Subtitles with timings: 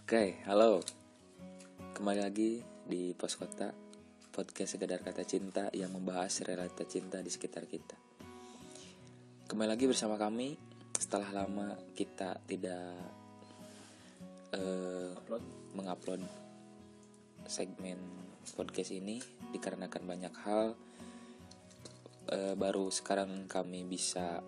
[0.00, 0.80] Oke, halo.
[1.92, 3.68] Kembali lagi di Pos Kota
[4.32, 7.92] Podcast sekedar kata cinta yang membahas realita cinta di sekitar kita.
[9.44, 10.56] Kembali lagi bersama kami
[10.96, 12.96] setelah lama kita tidak
[14.56, 15.12] uh,
[15.76, 16.24] mengupload
[17.44, 18.00] segmen
[18.56, 19.20] podcast ini
[19.52, 20.72] dikarenakan banyak hal.
[22.32, 24.40] Uh, baru sekarang kami bisa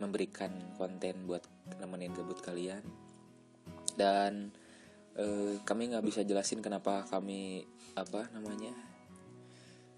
[0.00, 2.82] memberikan konten buat nemenin gabut kalian.
[3.94, 4.50] Dan
[5.14, 7.62] eh, kami nggak bisa jelasin kenapa kami
[7.94, 8.72] apa namanya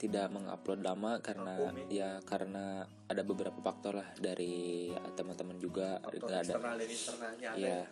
[0.03, 2.19] tidak mengupload lama karena ya.
[2.27, 6.03] karena ada beberapa faktor lah dari teman-teman juga.
[6.03, 6.55] Nggak ada
[7.55, 7.87] ya?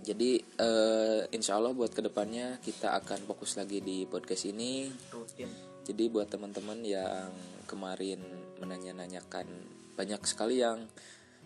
[0.00, 4.88] Jadi uh, insya Allah buat ke depannya kita akan fokus lagi di podcast ini.
[5.12, 5.50] Rutin.
[5.86, 7.30] jadi buat teman-teman yang
[7.70, 8.18] kemarin
[8.58, 9.46] menanya-nanyakan
[9.94, 10.82] banyak sekali yang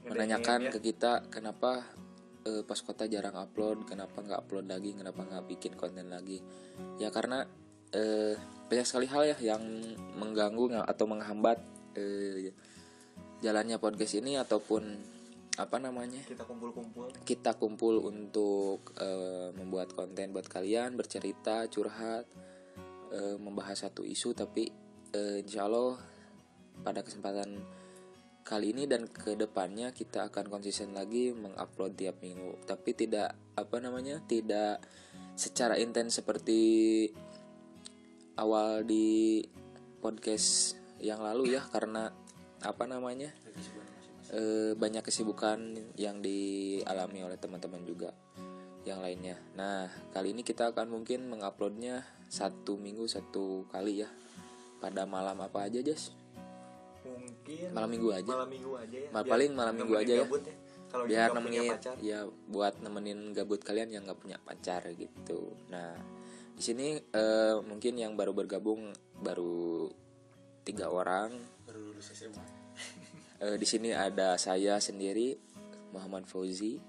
[0.06, 0.70] menanyakan ya.
[0.72, 1.84] ke kita kenapa
[2.46, 6.40] uh, pas kota jarang upload kenapa nggak upload lagi kenapa nggak bikin konten lagi
[6.96, 7.44] ya karena
[7.92, 8.34] uh,
[8.70, 9.62] banyak sekali hal ya yang
[10.16, 11.58] mengganggu atau menghambat
[11.98, 12.36] uh,
[13.40, 14.82] jalannya podcast ini ataupun
[15.60, 22.24] apa namanya kita kumpul-kumpul kita kumpul untuk uh, membuat konten buat kalian bercerita curhat
[23.12, 24.70] uh, membahas satu isu tapi
[25.12, 26.00] uh, insya Allah
[26.80, 27.60] pada kesempatan
[28.42, 32.58] kali ini dan ke depannya kita akan konsisten lagi mengupload tiap minggu.
[32.66, 34.82] Tapi tidak apa namanya tidak
[35.36, 36.60] secara intens seperti
[38.36, 39.44] awal di
[40.00, 42.12] podcast yang lalu ya karena
[42.60, 43.32] apa namanya
[44.32, 48.12] e, banyak kesibukan yang dialami oleh teman-teman juga
[48.84, 49.36] yang lainnya.
[49.56, 54.08] Nah kali ini kita akan mungkin menguploadnya satu minggu satu kali ya.
[54.80, 56.19] Pada malam apa aja Jas?
[57.04, 60.54] Mungkin malam minggu aja malam minggu aja ya Mal paling malam minggu aja ya, ya.
[60.90, 62.18] Kalau biar nemenin ya
[62.50, 65.94] buat nemenin gabut kalian yang nggak punya pacar gitu nah
[66.50, 68.90] di sini uh, mungkin yang baru bergabung
[69.22, 69.86] baru
[70.66, 71.30] tiga orang
[71.64, 72.42] baru lulus SMA
[73.40, 75.38] uh, di sini ada saya sendiri
[75.94, 76.82] Muhammad Fauzi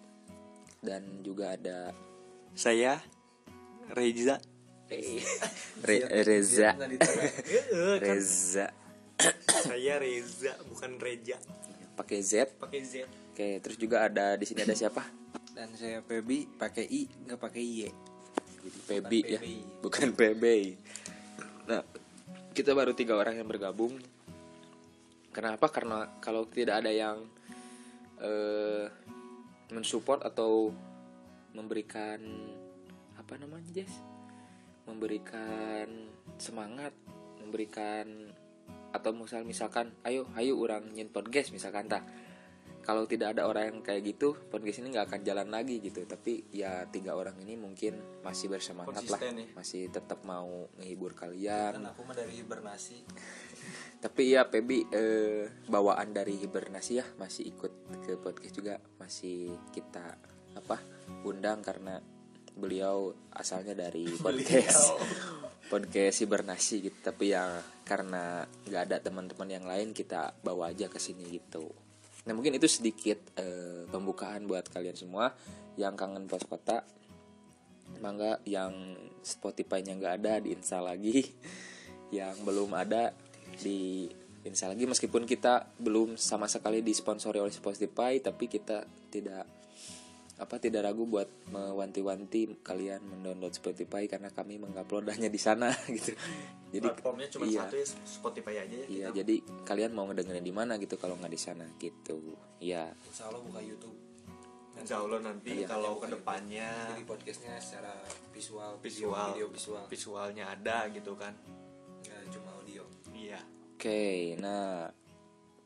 [0.82, 1.94] dan juga ada
[2.58, 2.98] saya
[3.94, 4.42] Reza
[4.90, 6.76] Re Reza
[8.02, 8.81] Reza
[9.48, 11.38] saya Reza bukan Reja.
[11.96, 12.58] Pakai Z.
[12.58, 13.06] Pakai Z.
[13.32, 15.06] Oke terus juga ada di sini ada siapa?
[15.56, 17.80] Dan saya Pebi pakai I nggak pakai Y.
[18.62, 19.40] Jadi Pebi ya
[19.82, 20.44] bukan PB
[21.62, 21.82] nah
[22.52, 23.96] kita baru tiga orang yang bergabung.
[25.32, 25.72] Kenapa?
[25.72, 27.24] Karena kalau tidak ada yang
[28.20, 28.86] uh,
[29.72, 30.76] mensupport atau
[31.56, 32.20] memberikan
[33.16, 33.96] apa namanya Jess?
[34.84, 36.92] Memberikan semangat
[37.40, 38.36] memberikan
[38.92, 42.04] atau misal misalkan ayo ayo orang nyin podcast misalkan tak
[42.82, 46.02] kalau tidak ada orang yang kayak gitu podcast ini nggak akan jalan lagi gitu.
[46.04, 49.22] Tapi ya tiga orang ini mungkin masih bersemangat lah.
[49.22, 49.46] Ya?
[49.54, 51.78] masih tetap mau menghibur kalian.
[51.78, 52.98] Kan aku mah dari hibernasi.
[54.04, 60.18] Tapi ya Pebi eh, bawaan dari hibernasi ya masih ikut ke podcast juga masih kita
[60.58, 60.82] apa
[61.24, 62.02] undang karena
[62.62, 64.94] beliau asalnya dari podcast
[65.68, 66.98] podcast hibernasi gitu.
[67.02, 71.66] Tapi ya karena nggak ada teman-teman yang lain kita bawa aja ke sini gitu.
[72.30, 75.34] Nah mungkin itu sedikit uh, pembukaan buat kalian semua
[75.76, 76.86] yang kangen pos kota.
[78.00, 81.26] Mangga yang Spotify-nya nggak ada diinstal lagi.
[82.12, 83.16] Yang belum ada
[83.64, 84.04] di
[84.44, 84.84] install lagi.
[84.84, 89.61] Meskipun kita belum sama sekali disponsori oleh Spotify tapi kita tidak
[90.42, 96.18] apa tidak ragu buat mewanti-wanti kalian mendownload Spotify karena kami mengupload hanya di sana gitu.
[96.74, 98.88] Jadi platformnya cuma iya, satu ya Spotify aja ya.
[98.90, 99.18] Iya, kita.
[99.22, 99.36] jadi
[99.70, 102.18] kalian mau ngedengerin di mana gitu kalau nggak di sana gitu.
[102.58, 102.90] Iya.
[103.06, 103.98] Insya Allah buka YouTube.
[104.82, 107.94] Insya Allah nanti iya, kalau ke depannya jadi podcastnya secara
[108.34, 111.38] visual, visual, video visual, visualnya ada gitu kan.
[112.02, 112.82] Nggak cuma audio.
[113.14, 113.38] Iya.
[113.78, 114.90] Oke, okay, nah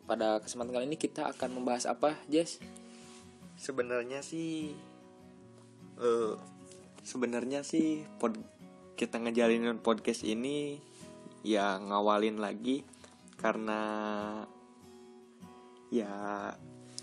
[0.04, 2.60] pada kesempatan kali ini kita akan membahas apa, Jess?
[3.56, 4.76] Sebenarnya sih
[6.00, 6.36] uh,
[7.06, 8.36] sebenarnya sih pod
[8.96, 10.80] kita ngejalinin podcast ini
[11.46, 12.82] ya ngawalin lagi
[13.36, 13.82] karena
[15.94, 16.10] ya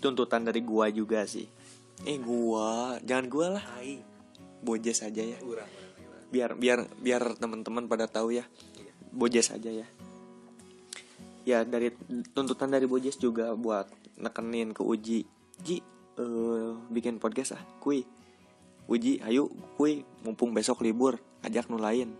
[0.03, 1.47] tuntutan dari gua juga sih.
[2.03, 3.65] Eh gua jangan gua lah.
[4.59, 5.39] Bojes aja ya.
[6.33, 8.43] Biar biar biar teman-teman pada tahu ya.
[8.75, 8.91] Iya.
[9.13, 9.87] bojes aja ya.
[11.47, 11.93] Ya dari
[12.35, 13.87] tuntutan dari bojes juga buat
[14.19, 15.23] nekenin ke uji.
[15.63, 15.79] Ji
[16.19, 18.05] uh, bikin podcast ah kui.
[18.85, 19.47] Uji ayo
[19.79, 22.13] kui mumpung besok libur ajak nu lain.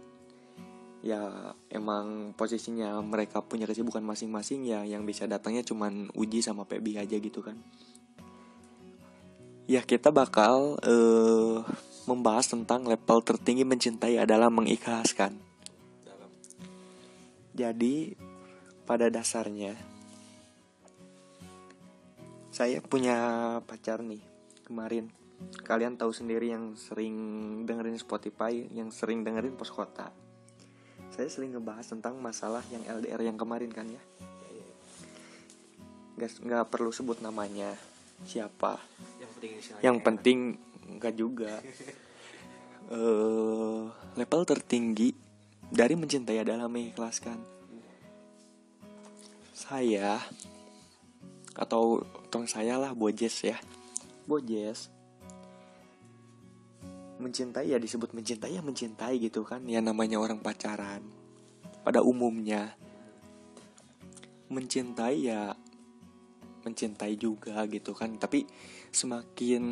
[1.03, 6.95] Ya emang posisinya mereka punya kesibukan masing-masing ya yang bisa datangnya cuman uji sama Pebi
[6.95, 7.59] aja gitu kan.
[9.67, 11.59] Ya kita bakal eh,
[12.07, 15.35] membahas tentang level tertinggi mencintai adalah mengikhlaskan.
[17.53, 18.15] Jadi
[18.87, 19.92] pada dasarnya
[22.53, 23.17] saya punya
[23.65, 24.21] pacar nih
[24.69, 25.09] kemarin.
[25.65, 27.17] Kalian tahu sendiri yang sering
[27.65, 30.13] dengerin Spotify, yang sering dengerin pos kota.
[31.09, 34.03] Saya sering ngebahas tentang masalah yang LDR yang kemarin kan ya.
[36.13, 37.73] Gak, nggak perlu sebut namanya
[38.21, 38.77] siapa.
[39.17, 39.51] yang penting
[39.81, 40.37] Yang penting
[41.01, 41.53] nggak juga.
[42.93, 43.81] eh
[44.13, 45.09] level tertinggi
[45.73, 47.41] dari mencintai adalah mengikhlaskan.
[49.57, 50.21] Saya
[51.57, 52.01] atau
[52.33, 53.61] tong saya lah Bojes ya.
[54.25, 54.89] Bojes
[57.23, 59.63] mencintai ya disebut mencintai ya mencintai gitu kan.
[59.69, 61.05] Ya namanya orang pacaran.
[61.85, 62.75] Pada umumnya.
[64.51, 65.55] Mencintai ya
[66.67, 68.19] mencintai juga gitu kan.
[68.19, 68.43] Tapi
[68.91, 69.63] semakin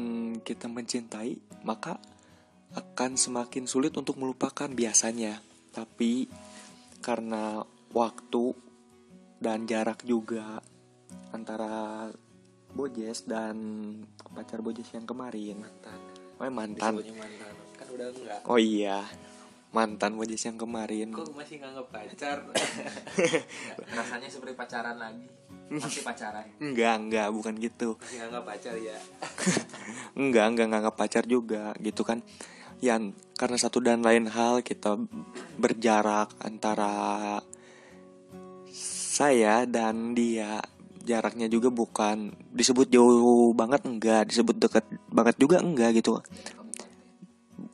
[0.45, 1.99] kita mencintai maka
[2.71, 5.43] akan semakin sulit untuk melupakan biasanya.
[5.75, 6.31] Tapi
[7.03, 8.55] karena waktu
[9.43, 10.63] dan jarak juga
[11.35, 12.07] antara
[12.71, 13.55] Bojes dan
[14.31, 15.59] pacar Bojes yang kemarin.
[15.59, 15.99] Mantan.
[16.39, 16.93] Oh mantan.
[16.97, 17.53] Disebutnya mantan.
[17.75, 18.39] Kan udah enggak.
[18.47, 18.99] Oh iya.
[19.71, 21.11] Mantan Bojes yang kemarin.
[21.11, 22.37] Kok masih nganggap pacar?
[23.99, 25.27] Rasanya seperti pacaran lagi.
[25.71, 26.47] Masih pacaran.
[26.59, 27.27] Enggak enggak.
[27.31, 27.95] Bukan gitu.
[27.99, 28.97] Masih nganggap pacar ya.
[30.21, 31.71] Enggak enggak nganggap pacar juga.
[31.79, 32.19] Gitu kan.
[32.83, 34.99] Yang karena satu dan lain hal kita
[35.55, 37.39] berjarak antara
[39.11, 40.63] saya dan dia
[41.05, 44.29] jaraknya juga bukan disebut jauh banget enggak.
[44.29, 46.19] Disebut dekat banget juga enggak gitu.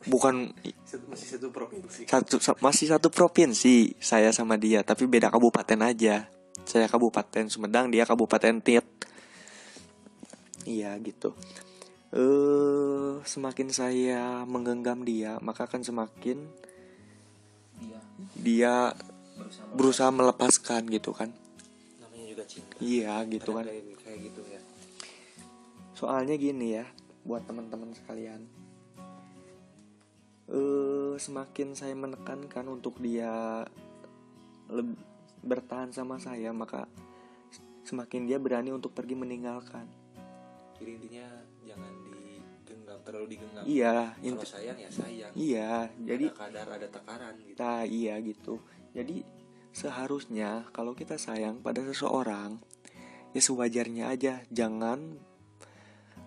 [0.07, 0.55] Bukan
[1.11, 2.07] masih satu provinsi.
[2.07, 4.83] Satu sa- masih satu provinsi saya sama dia.
[4.83, 6.31] Tapi beda kabupaten aja.
[6.67, 8.87] Saya kabupaten Sumedang dia kabupaten Tit.
[10.67, 11.31] Iya gitu.
[12.11, 16.39] Eh semakin saya menggenggam dia maka akan semakin
[17.83, 17.99] dia.
[18.39, 18.75] dia
[19.75, 21.29] berusaha melepaskan gitu kan
[22.47, 22.73] cinta.
[22.79, 23.67] Iya gitu kan.
[23.67, 24.61] Kayak, gitu ya.
[25.93, 26.85] Soalnya gini ya
[27.27, 28.47] buat teman-teman sekalian.
[30.47, 33.67] Eh semakin saya menekankan untuk dia
[34.71, 35.03] leb-
[35.43, 36.87] bertahan sama saya maka
[37.83, 39.87] semakin dia berani untuk pergi meninggalkan.
[40.79, 41.27] Jadi intinya
[41.67, 43.63] jangan digenggam terlalu digenggam.
[43.67, 45.31] Iya kalau sayang ya sayang.
[45.35, 47.57] Iya jadi ada kadar ada tekaran gitu.
[47.59, 48.53] Nah iya gitu.
[48.95, 49.15] Jadi
[49.77, 52.57] seharusnya kalau kita sayang pada seseorang
[53.37, 54.41] ya sewajarnya aja.
[54.49, 55.21] Jangan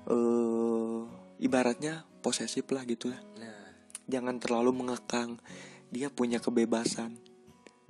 [0.06, 1.00] eh
[1.42, 3.18] ibaratnya posesif lah gitu ya.
[3.42, 3.66] Nah.
[4.06, 5.42] Jangan terlalu mengekang.
[5.90, 7.18] Dia punya kebebasan.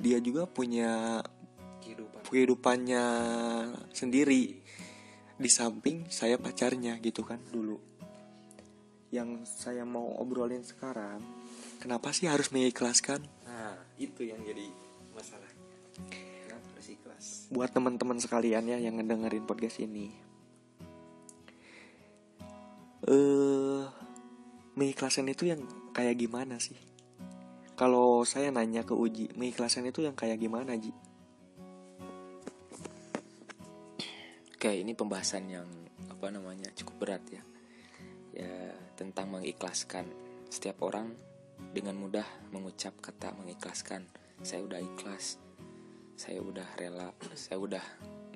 [0.01, 1.21] Dia juga punya
[1.85, 2.25] kehidupan.
[2.33, 3.05] kehidupannya
[3.93, 4.65] sendiri.
[5.37, 7.41] Di samping saya pacarnya gitu kan.
[7.53, 7.77] Dulu.
[9.13, 11.21] Yang saya mau obrolin sekarang
[11.81, 13.25] kenapa sih harus mengikhlaskan?
[13.49, 14.69] Nah itu yang jadi
[15.17, 15.50] masalah
[16.51, 20.13] harus ikhlas buat teman-teman sekalian ya yang ngedengerin podcast ini
[23.09, 23.83] eh
[24.79, 25.61] mengikhlaskan itu yang
[25.93, 26.79] kayak gimana sih
[27.75, 30.93] kalau saya nanya ke Uji mengikhlaskan itu yang kayak gimana Ji
[34.61, 35.65] Oke, ini pembahasan yang
[36.13, 37.41] apa namanya cukup berat ya.
[38.37, 40.05] Ya tentang mengikhlaskan.
[40.53, 41.17] Setiap orang
[41.73, 44.05] dengan mudah mengucap kata mengikhlaskan.
[44.45, 45.41] Saya udah ikhlas.
[46.21, 47.17] Saya udah rela.
[47.33, 47.81] Saya udah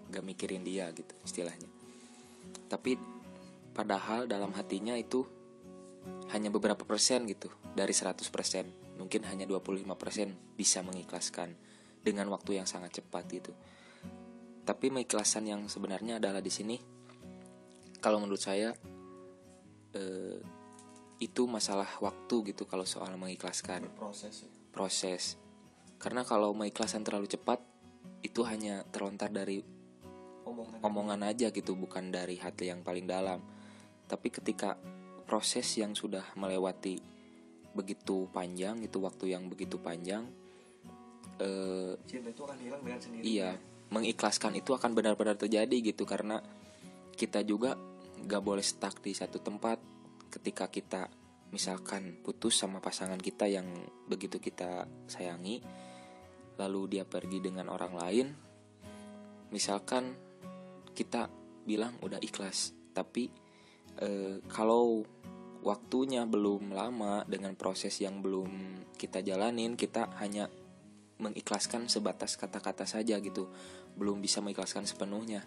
[0.09, 1.69] gak mikirin dia gitu istilahnya.
[2.73, 2.97] Tapi
[3.77, 5.21] padahal dalam hatinya itu
[6.33, 8.73] hanya beberapa persen gitu dari 100 persen.
[8.97, 11.53] Mungkin hanya 25 persen bisa mengikhlaskan
[12.01, 13.53] dengan waktu yang sangat cepat gitu
[14.65, 16.77] tapi mengikhlaskan yang sebenarnya adalah di sini
[18.01, 18.73] kalau menurut saya
[19.93, 20.41] eh,
[21.21, 25.23] itu masalah waktu gitu kalau soal mengikhlaskan proses proses
[26.01, 27.61] karena kalau mengikhlaskan terlalu cepat
[28.35, 29.63] itu hanya terlontar dari
[30.43, 30.83] omongan.
[30.83, 33.39] omongan aja gitu bukan dari hati yang paling dalam.
[34.11, 34.75] Tapi ketika
[35.23, 36.99] proses yang sudah melewati
[37.79, 40.27] begitu panjang itu waktu yang begitu panjang
[41.39, 43.51] eh, cinta itu akan hilang dengan sendiri Iya,
[43.95, 46.03] mengikhlaskan itu akan benar-benar terjadi gitu.
[46.03, 46.43] Karena
[47.15, 47.79] kita juga
[48.27, 49.79] gak boleh stuck di satu tempat
[50.35, 51.07] ketika kita
[51.55, 53.71] misalkan putus sama pasangan kita yang
[54.11, 55.63] begitu kita sayangi
[56.59, 58.27] lalu dia pergi dengan orang lain
[59.51, 60.15] misalkan
[60.95, 61.27] kita
[61.67, 63.31] bilang udah ikhlas tapi
[63.99, 65.03] eh, kalau
[65.65, 70.47] waktunya belum lama dengan proses yang belum kita jalanin kita hanya
[71.19, 73.49] mengikhlaskan sebatas kata-kata saja gitu
[73.95, 75.47] belum bisa mengikhlaskan sepenuhnya.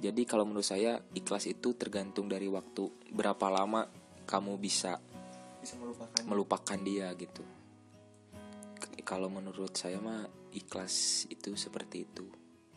[0.00, 3.86] Jadi kalau menurut saya ikhlas itu tergantung dari waktu berapa lama
[4.26, 4.98] kamu bisa
[5.62, 6.22] bisa melupakan.
[6.28, 7.44] melupakan dia gitu
[9.02, 12.26] kalau menurut saya mah ikhlas itu seperti itu.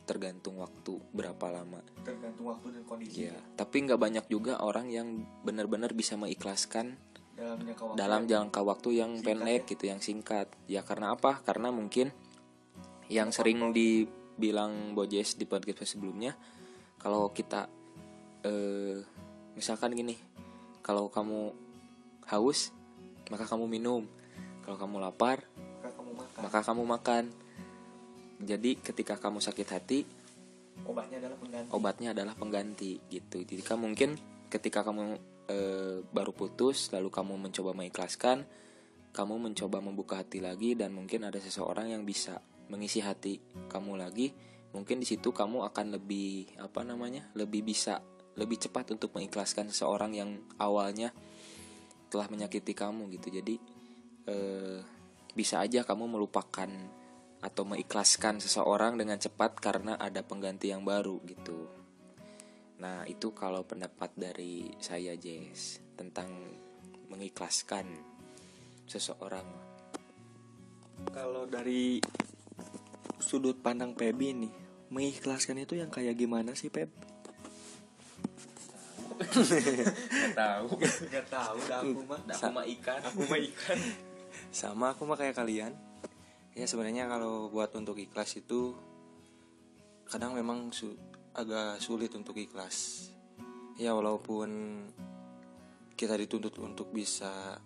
[0.07, 1.83] Tergantung waktu berapa lama.
[2.01, 3.27] Tergantung waktu dan kondisi.
[3.27, 6.95] Ya tapi nggak banyak juga orang yang benar-benar bisa mengikhlaskan
[7.37, 9.69] dalam jangka waktu dalam jangka waktu yang Singkat pendek ya?
[9.69, 10.47] gitu yang singkat.
[10.65, 11.43] Ya karena apa?
[11.43, 12.09] Karena mungkin
[13.11, 16.35] yang sering dibilang Bojes di podcast sebelumnya
[16.97, 17.69] kalau kita
[18.43, 18.99] eh,
[19.55, 20.15] misalkan gini
[20.81, 21.51] kalau kamu
[22.31, 22.71] haus
[23.27, 24.07] maka kamu minum.
[24.63, 25.47] Kalau kamu lapar
[26.41, 27.25] maka kamu makan.
[27.27, 27.45] Maka kamu makan
[28.37, 29.99] jadi ketika kamu sakit hati
[30.85, 31.69] obatnya adalah pengganti.
[31.73, 33.41] obatnya adalah pengganti gitu.
[33.41, 34.13] Jadi kan mungkin
[34.53, 35.17] ketika kamu
[35.49, 38.45] eh, baru putus lalu kamu mencoba mengikhlaskan
[39.11, 42.37] kamu mencoba membuka hati lagi dan mungkin ada seseorang yang bisa
[42.69, 44.29] mengisi hati kamu lagi
[44.75, 47.97] mungkin di situ kamu akan lebih apa namanya lebih bisa
[48.37, 51.09] lebih cepat untuk mengikhlaskan seseorang yang awalnya
[52.07, 53.33] telah menyakiti kamu gitu.
[53.41, 53.55] Jadi
[54.29, 54.79] eh,
[55.37, 56.65] bisa aja kamu melupakan
[57.37, 61.69] atau mengikhlaskan seseorang dengan cepat karena ada pengganti yang baru gitu.
[62.81, 66.33] Nah, itu kalau pendapat dari saya Jess tentang
[67.13, 67.85] mengikhlaskan
[68.89, 69.45] seseorang.
[71.13, 72.01] kalau dari
[73.21, 74.53] sudut pandang Pebi nih
[74.89, 76.89] mengikhlaskan itu yang kayak gimana sih Peb?
[80.37, 80.67] tahu.
[81.09, 82.99] Gak tahu dah aku mah Aku mah ikan.
[83.05, 83.77] aku mah ikan
[84.51, 85.73] sama aku mah kayak kalian.
[86.57, 88.73] Ya sebenarnya kalau buat untuk ikhlas itu
[90.09, 90.97] kadang memang su-
[91.37, 93.09] agak sulit untuk ikhlas.
[93.77, 94.49] Ya walaupun
[95.93, 97.61] kita dituntut untuk bisa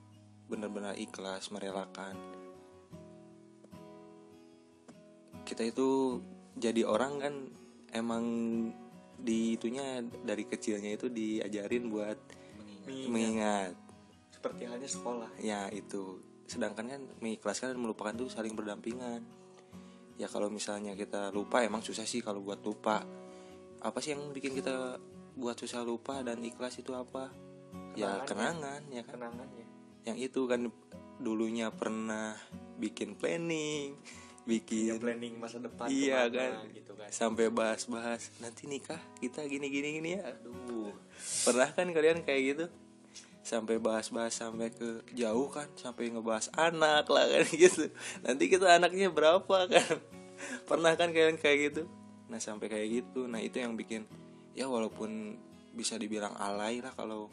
[0.51, 2.19] benar-benar ikhlas merelakan.
[5.47, 6.19] Kita itu
[6.59, 7.33] jadi orang kan
[7.95, 8.25] emang
[9.21, 12.19] di itunya dari kecilnya itu diajarin buat
[13.07, 13.77] mengingat.
[14.31, 15.29] seperti halnya sekolah.
[15.37, 16.17] Ya itu
[16.51, 19.23] sedangkan kan mengikhlaskan dan melupakan itu saling berdampingan.
[20.19, 23.07] Ya kalau misalnya kita lupa emang susah sih kalau buat lupa.
[23.79, 24.99] Apa sih yang bikin kita
[25.39, 27.31] buat susah lupa dan ikhlas itu apa?
[27.95, 29.15] Ya kenangan ya kan?
[29.17, 29.65] Kenangannya.
[30.03, 30.61] Yang itu kan
[31.23, 32.35] dulunya pernah
[32.81, 33.93] bikin planning
[34.41, 36.73] bikin ya planning masa depan Iya, ke mana kan.
[36.73, 37.09] gitu kan.
[37.13, 40.33] Sampai bahas-bahas nanti nikah kita gini gini gini ya.
[40.33, 40.93] Aduh.
[41.45, 42.65] Pernah kan kalian kayak gitu
[43.41, 47.89] sampai bahas-bahas sampai ke jauh kan sampai ngebahas anak lah kan gitu.
[48.21, 49.97] Nanti kita anaknya berapa kan?
[50.69, 51.81] Pernah kan kalian kayak gitu?
[52.29, 53.25] Nah sampai kayak gitu.
[53.25, 54.05] Nah itu yang bikin
[54.53, 55.37] ya walaupun
[55.71, 57.31] bisa dibilang alay lah kalau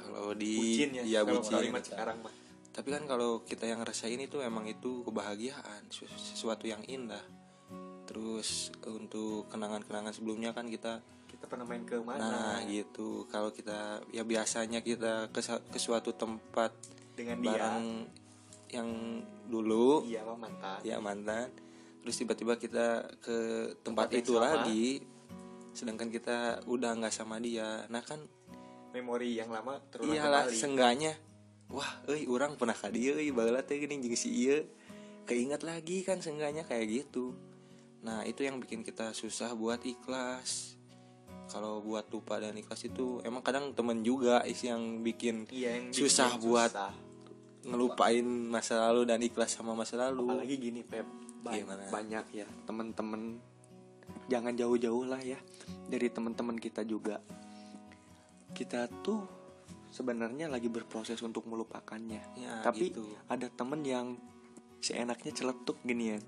[0.00, 1.54] kalau di bucin ya kalau bucin.
[1.54, 2.34] kalimat sekarang mah.
[2.72, 7.20] Tapi kan kalau kita yang ngerasain itu emang itu kebahagiaan, sesu- sesuatu yang indah.
[8.06, 11.02] Terus untuk kenangan-kenangan sebelumnya kan kita
[11.38, 12.18] kita pernah main ke mana?
[12.18, 13.22] Nah gitu.
[13.30, 15.38] Kalau kita ya biasanya kita ke,
[15.70, 16.74] ke suatu tempat
[17.14, 17.46] dengan dia?
[17.54, 17.86] bareng
[18.74, 18.90] yang
[19.46, 20.02] dulu.
[20.02, 20.82] Iya mantan.
[20.82, 21.54] Ya mantan.
[22.02, 24.46] Terus tiba-tiba kita ke tempat, Tempat itu sama.
[24.50, 24.86] lagi.
[25.78, 27.86] Sedangkan kita udah nggak sama dia.
[27.86, 28.18] Nah kan
[28.90, 30.58] memori yang lama terulang iyalah kembali.
[30.58, 31.12] sengganya
[31.68, 34.66] wah euy orang pernah ka dieu euy baheula teh gini jeung si ieu.
[35.22, 37.30] Keinget lagi kan sengganya kayak gitu.
[38.02, 40.77] Nah itu yang bikin kita susah buat ikhlas
[41.48, 45.90] kalau buat lupa dan ikhlas itu emang kadang temen juga isi yang bikin iya yang
[45.90, 46.92] susah bikin buat susah.
[47.64, 51.04] ngelupain masa lalu dan ikhlas sama masa lalu apalagi gini Pep
[51.38, 51.88] ba- Gimana?
[51.88, 53.40] banyak ya temen-temen
[54.26, 55.36] jangan jauh-jauh lah ya
[55.86, 57.20] dari temen-temen kita juga
[58.50, 59.24] kita tuh
[59.88, 63.04] sebenarnya lagi berproses untuk melupakannya Ya, tapi gitu.
[63.26, 64.16] ada temen yang
[64.78, 66.18] seenaknya celetuk gini ya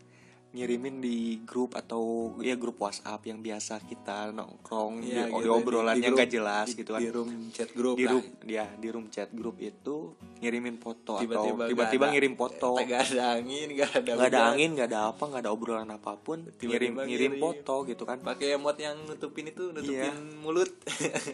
[0.50, 2.02] ngirimin di grup atau
[2.38, 6.18] ya grup WhatsApp yang biasa kita nongkrong Iya, di, gitu, di obrolan di yang grup-
[6.18, 8.12] gak jelas di, gitu kan di room chat grup di lah.
[8.12, 9.96] room ya di room chat grup itu
[10.38, 14.40] ngirimin foto Tiba-tiba atau nggak tiba-tiba ngirim foto Gak ada angin gak ada nggak ada
[14.48, 17.32] angin nggak ada apa nggak ada obrolan apa pun Tiba-tiba ngirim ngirim.
[17.36, 20.14] foto gitu kan pakai emot yang nutupin itu nutupin Iya.
[20.38, 20.70] mulut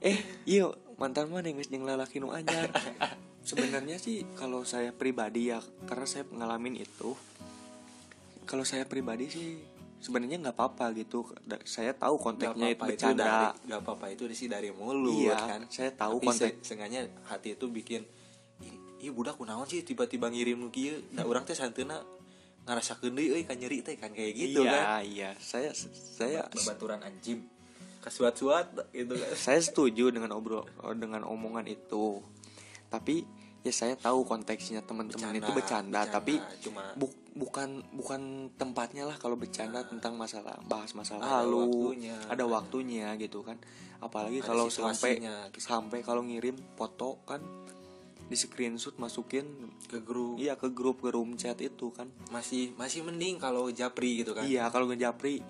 [0.00, 2.70] eh iya mantan mana yang jeung lalaki nu anyar
[3.44, 7.12] sebenarnya sih kalau saya pribadi ya karena saya ngalamin itu
[8.48, 9.48] kalau saya pribadi sih
[9.98, 11.26] sebenarnya nggak apa-apa gitu.
[11.64, 13.22] Saya tahu konteksnya itu Gak apa-apa itu bercanda.
[13.22, 15.60] dari gak apa-apa itu sih dari mulut Iya, kan.
[15.68, 18.06] saya tahu konteks- se- seenggaknya hati itu bikin
[18.58, 21.02] "Ih, iya budak kunaon sih tiba-tiba ngirim nu kieu.
[21.10, 22.00] Da urang teh santeuna
[22.64, 24.84] ngarasakeun deui euy kan nyeri teh kan kayak gitu iya, kan.
[25.02, 25.30] iya.
[25.36, 27.44] Saya saya Babaturan anjim.
[27.98, 29.28] kasuat-suat gitu kan.
[29.34, 30.62] Saya setuju dengan obrol
[30.94, 32.22] dengan omongan itu.
[32.86, 33.26] Tapi
[33.60, 38.20] ya saya tahu konteksnya teman-teman itu bercanda, tapi cuma bu- bukan bukan
[38.54, 42.16] tempatnya lah kalau bercanda tentang masalah bahas masalah Ada lalu waktunya.
[42.26, 43.58] ada waktunya gitu kan
[43.98, 45.58] apalagi Ada kalau sampai gitu.
[45.58, 47.42] sampai kalau ngirim foto kan
[48.24, 49.48] di screenshot masukin
[49.86, 54.20] ke grup iya ke grup ke room chat itu kan masih masih mending kalau japri
[54.20, 55.40] gitu kan iya kalau ngejapri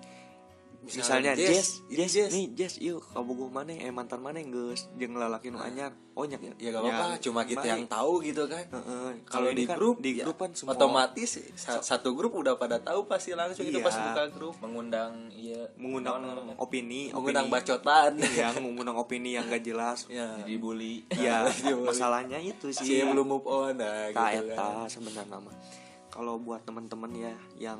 [0.91, 5.47] misalnya Jess, Jess nih Jess yuk kamu gue mana eh mantan mana geus jeung lalaki
[5.47, 9.23] nu anyar oh nyak ya gak apa-apa cuma kita yang tahu gitu kan Heeh.
[9.23, 12.77] kalau di kan grup di ya, grup kan semua otomatis sa- satu grup udah pada
[12.77, 13.85] tahu pasti langsung itu Iya.
[13.85, 16.19] pas buka grup mengundang iya mengundang
[16.55, 21.87] opini mengundang bacotan yang mengundang opini yang gak jelas ya dibully Iya, Dibully.
[21.87, 23.01] masalahnya itu si sih.
[23.01, 24.85] belum move on nah, gitu kan.
[24.85, 25.55] sebenarnya mah.
[26.09, 27.79] Kalau buat teman-teman ya yang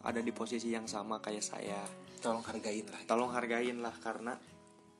[0.00, 1.80] ada di posisi yang sama kayak saya,
[2.20, 4.34] tolong hargain lah tolong hargain lah karena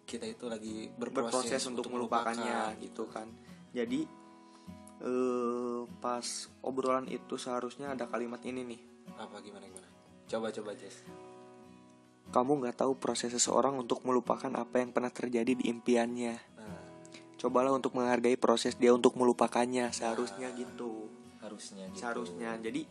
[0.06, 3.26] kita itu lagi berproses, berproses untuk melupakannya gitu kan.
[3.74, 4.06] Jadi
[4.96, 6.24] eh pas
[6.64, 8.80] obrolan itu seharusnya ada kalimat ini nih.
[9.16, 9.88] apa gimana gimana
[10.26, 11.06] coba coba Jess
[12.26, 16.34] Kamu nggak tahu proses seseorang untuk melupakan apa yang pernah terjadi di impiannya.
[16.58, 16.80] nah
[17.38, 19.94] Cobalah untuk menghargai proses dia untuk melupakannya.
[19.94, 21.06] Seharusnya gitu.
[21.38, 22.02] harusnya gitu.
[22.02, 22.82] seharusnya jadi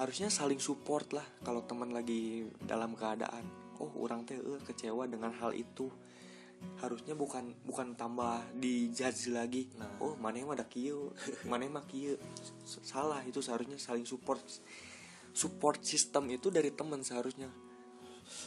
[0.00, 3.44] harusnya saling support lah kalau teman lagi dalam keadaan.
[3.76, 5.92] Oh orang teh eh, kecewa dengan hal itu.
[6.80, 9.68] Harusnya bukan bukan tambah dijudge lagi.
[9.76, 10.00] Nah.
[10.00, 11.12] oh mana mah ada kieu.
[11.50, 12.16] Mana kieu.
[12.64, 14.40] S- salah itu seharusnya saling support.
[15.36, 17.52] Support system itu dari teman seharusnya.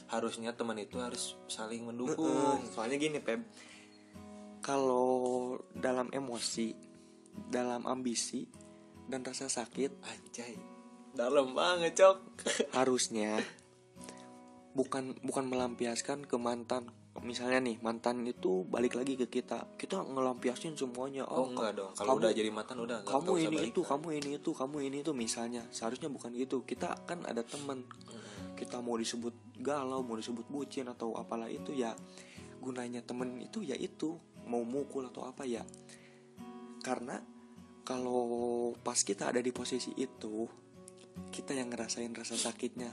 [0.10, 2.62] Harusnya teman itu harus saling mendukung.
[2.74, 3.46] Soalnya gini Peb
[4.64, 6.72] kalau dalam emosi
[7.52, 8.48] dalam ambisi
[9.10, 10.73] dan rasa sakit anjay
[11.14, 12.18] dalam banget cok.
[12.74, 13.38] Harusnya
[14.74, 16.90] bukan bukan melampiaskan ke mantan.
[17.22, 19.70] Misalnya nih mantan itu balik lagi ke kita.
[19.78, 21.30] Kita ngelampiasin semuanya.
[21.30, 21.92] Oh ka- enggak dong.
[21.94, 23.70] Kalau kamu- udah jadi mantan udah enggak, kamu ini balik.
[23.70, 25.62] itu kamu ini itu kamu ini itu misalnya.
[25.70, 26.66] Seharusnya bukan gitu.
[26.66, 27.86] Kita kan ada teman.
[28.58, 31.94] Kita mau disebut galau mau disebut bucin atau apalah itu ya
[32.58, 34.18] gunanya temen itu ya itu.
[34.50, 35.62] Mau mukul atau apa ya.
[36.82, 37.22] Karena
[37.86, 40.63] kalau pas kita ada di posisi itu
[41.30, 42.92] kita yang ngerasain rasa sakitnya.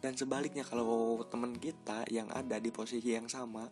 [0.00, 3.68] Dan sebaliknya kalau teman kita yang ada di posisi yang sama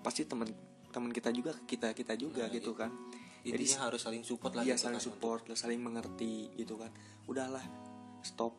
[0.00, 0.48] pasti teman
[0.88, 2.80] teman kita juga kita kita juga Nah, gitu iya.
[2.86, 2.90] kan.
[3.38, 6.90] Jadi, harus saling support lah gitu saling kan, support lah saling mengerti gitu kan.
[7.24, 7.62] Udahlah
[8.20, 8.56] stop.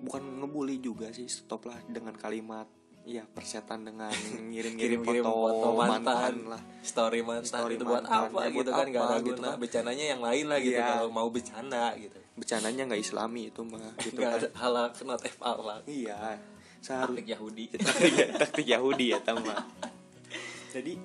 [0.00, 2.64] Bukan ngebully juga sih stop lah dengan kalimat
[3.00, 4.12] ya persetan dengan
[4.52, 6.60] ngirim-ngirim foto, foto mantan, lah.
[6.84, 9.40] story mantan Story itu buat mantan, apa ya, gitu buat kan nggak apa ada gitu
[9.40, 9.56] guna kan.
[9.56, 10.84] bercandanya yang lain lah gitu Iya.
[10.84, 14.38] kalau mau bercanda gitu bercandanya nggak islami itu mah gitu kan.
[14.38, 16.38] ada halak not f halak iya
[16.80, 17.64] seharusnya taktik Yahudi.
[17.76, 19.52] Taktik, taktik Yahudi ya tama
[20.74, 20.96] jadi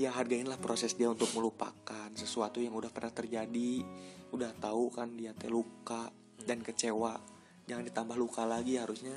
[0.00, 3.84] ya hargainlah proses dia untuk melupakan sesuatu yang udah pernah terjadi
[4.32, 6.08] udah tahu kan dia teh luka
[6.42, 7.20] dan kecewa.
[7.68, 9.14] Jangan ditambah luka lagi harusnya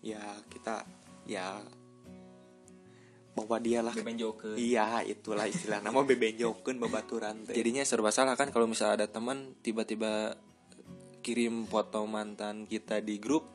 [0.00, 0.86] ya kita
[1.26, 1.60] ya
[3.34, 3.92] bawa dia lah.
[3.92, 4.56] Bebenjokeun.
[4.56, 7.58] Iya itulah istilah nama bebenjokeun babaturan teh.
[7.58, 10.38] Jadinya serba salah kan kalau misalnya ada teman tiba-tiba
[11.22, 13.46] kirim foto mantan kita di grup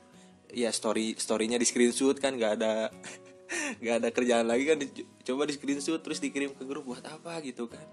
[0.50, 2.88] ya story storynya di screenshot kan nggak ada
[3.84, 4.78] nggak ada kerjaan lagi kan
[5.28, 7.84] coba di screenshot terus dikirim ke grup buat apa gitu kan.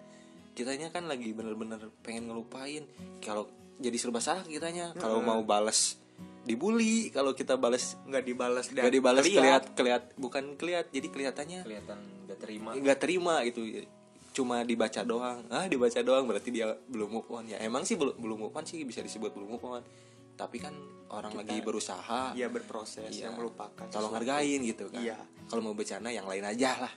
[0.55, 2.87] Kitanya kan lagi bener-bener pengen ngelupain
[3.19, 3.51] kalau
[3.83, 5.99] jadi serba salah kitanya kalau mau balas
[6.45, 9.65] dibully kalau kita balas nggak dibalas nggak dibalas keliat.
[9.75, 12.71] keliat bukan keliat jadi kelihatannya kelihatan gak terima.
[12.77, 13.65] nggak terima gitu
[14.35, 15.47] cuma dibaca doang.
[15.47, 17.47] Ah dibaca doang berarti dia belum move on.
[17.47, 19.83] Ya emang sih belum belum move on sih bisa disebut belum move on.
[20.35, 20.75] Tapi kan
[21.09, 22.35] orang lagi berusaha.
[22.35, 23.31] Iya berproses Iya.
[23.31, 24.18] yang melupakan tolong sesuatu.
[24.18, 25.01] hargain gitu kan.
[25.01, 25.16] Iya.
[25.44, 26.92] kalau mau bercanda yang lain aja lah.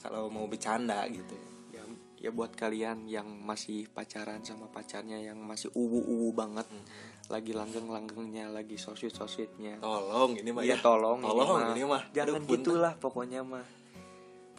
[0.00, 1.38] Kalau mau bercanda gitu.
[1.70, 1.84] Ya
[2.18, 6.66] ya buat kalian yang masih pacaran sama pacarnya yang masih uwu-uwu banget
[7.30, 10.74] lagi langgeng-langgengnya lagi sosmed-sosmednya tolong ini mah ya.
[10.82, 12.02] tolong, tolong ini mah.
[12.10, 12.54] Jangan Aduh, punten.
[12.58, 13.62] gitulah pokoknya mah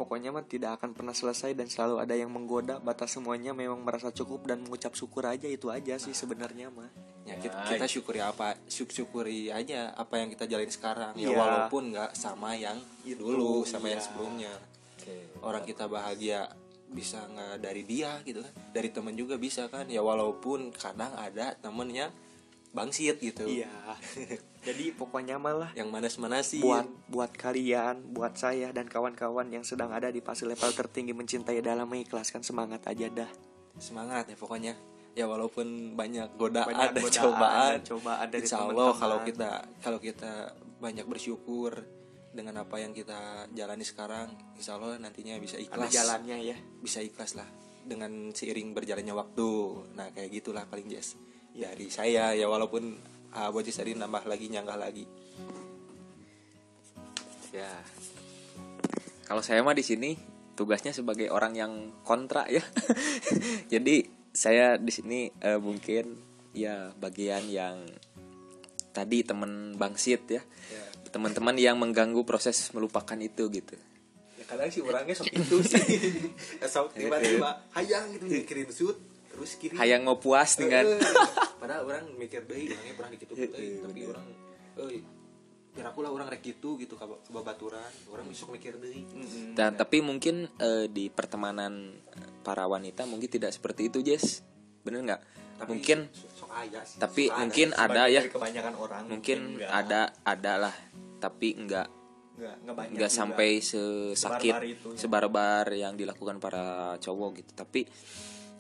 [0.02, 2.82] pokoknya mah tidak akan pernah selesai dan selalu ada yang menggoda.
[2.82, 6.90] Batas semuanya memang merasa cukup dan mengucap syukur aja itu aja sih sebenarnya mah.
[7.22, 11.14] Ya, kita, kita syukuri apa syuk syukuri aja apa yang kita jalin sekarang.
[11.14, 11.38] Ya Iya.
[11.38, 14.08] walaupun nggak sama yang dulu sama yang iya.
[14.10, 14.54] sebelumnya.
[15.02, 15.18] Oke.
[15.42, 16.46] orang kita bahagia
[16.90, 18.54] bisa nggak dari dia gitu kan.
[18.74, 19.86] Dari temen juga bisa kan.
[19.86, 22.10] Ya walaupun kadang ada temen yang
[22.72, 23.44] bangsit gitu.
[23.48, 23.70] Iya.
[24.62, 26.64] Jadi pokoknya malah yang manas-manasin.
[26.64, 31.60] Buat buat kalian, buat saya dan kawan-kawan yang sedang ada di fase level tertinggi mencintai
[31.60, 33.32] dalam mengikhlaskan semangat aja dah.
[33.80, 34.74] semangat ya pokoknya.
[35.12, 39.50] Ya walaupun banyak godaan Banyak dan godaan cobaan dan cobaan dari insya Allah kalau kita
[39.84, 40.32] kalau kita
[40.80, 41.72] banyak bersyukur
[42.32, 45.92] dengan apa yang kita jalani sekarang insya Allah nantinya bisa Ada ikhlas.
[45.92, 46.58] jalannya ya.
[46.80, 47.48] bisa ikhlas lah
[47.84, 49.50] dengan seiring berjalannya waktu.
[49.96, 51.16] Nah kayak gitulah paling Jess
[51.52, 52.84] dari saya ya walaupun
[53.36, 55.06] uh, Bocis tadi nambah lagi nyanggah lagi.
[57.52, 57.72] Ya.
[59.28, 60.16] Kalau saya mah di sini
[60.56, 62.64] tugasnya sebagai orang yang kontra ya.
[63.74, 66.16] Jadi saya di sini eh, mungkin
[66.56, 67.88] ya bagian yang
[68.96, 70.44] tadi teman bangsit ya.
[70.44, 70.84] Ya.
[71.12, 73.76] teman-teman yang mengganggu proses melupakan itu gitu.
[74.40, 75.84] Ya kadang sih orangnya sok itu sih.
[76.72, 78.96] Sok tiba-tiba hayang gitu mikirin shoot
[79.32, 79.76] terus kiri.
[79.80, 81.00] Hayang ngopuas dengan Eh,
[81.62, 83.50] padahal orang mikir deh orangnya pernah dikitu deh
[83.82, 84.26] tapi orang
[84.82, 85.02] eh
[85.72, 87.92] biar aku lah orang rek gitu gitu ke babaturan.
[88.12, 88.92] Orang besok mikir deh.
[89.56, 91.96] Dan tapi mungkin eh, di pertemanan
[92.44, 94.44] para wanita mungkin tidak seperti itu Jess.
[94.84, 95.22] Bener nggak?
[95.62, 98.20] Tapi mungkin sih tapi mungkin ada ya.
[98.20, 100.76] dari kebanyakan orang mungkin ada ada lah.
[101.22, 101.88] Tapi enggak
[102.36, 103.20] enggak enggak banyak nggak juga.
[103.22, 104.98] sampai sesakit Sebarbar itu, ya.
[104.98, 107.52] sebarbar yang dilakukan para cowok gitu.
[107.56, 107.82] Tapi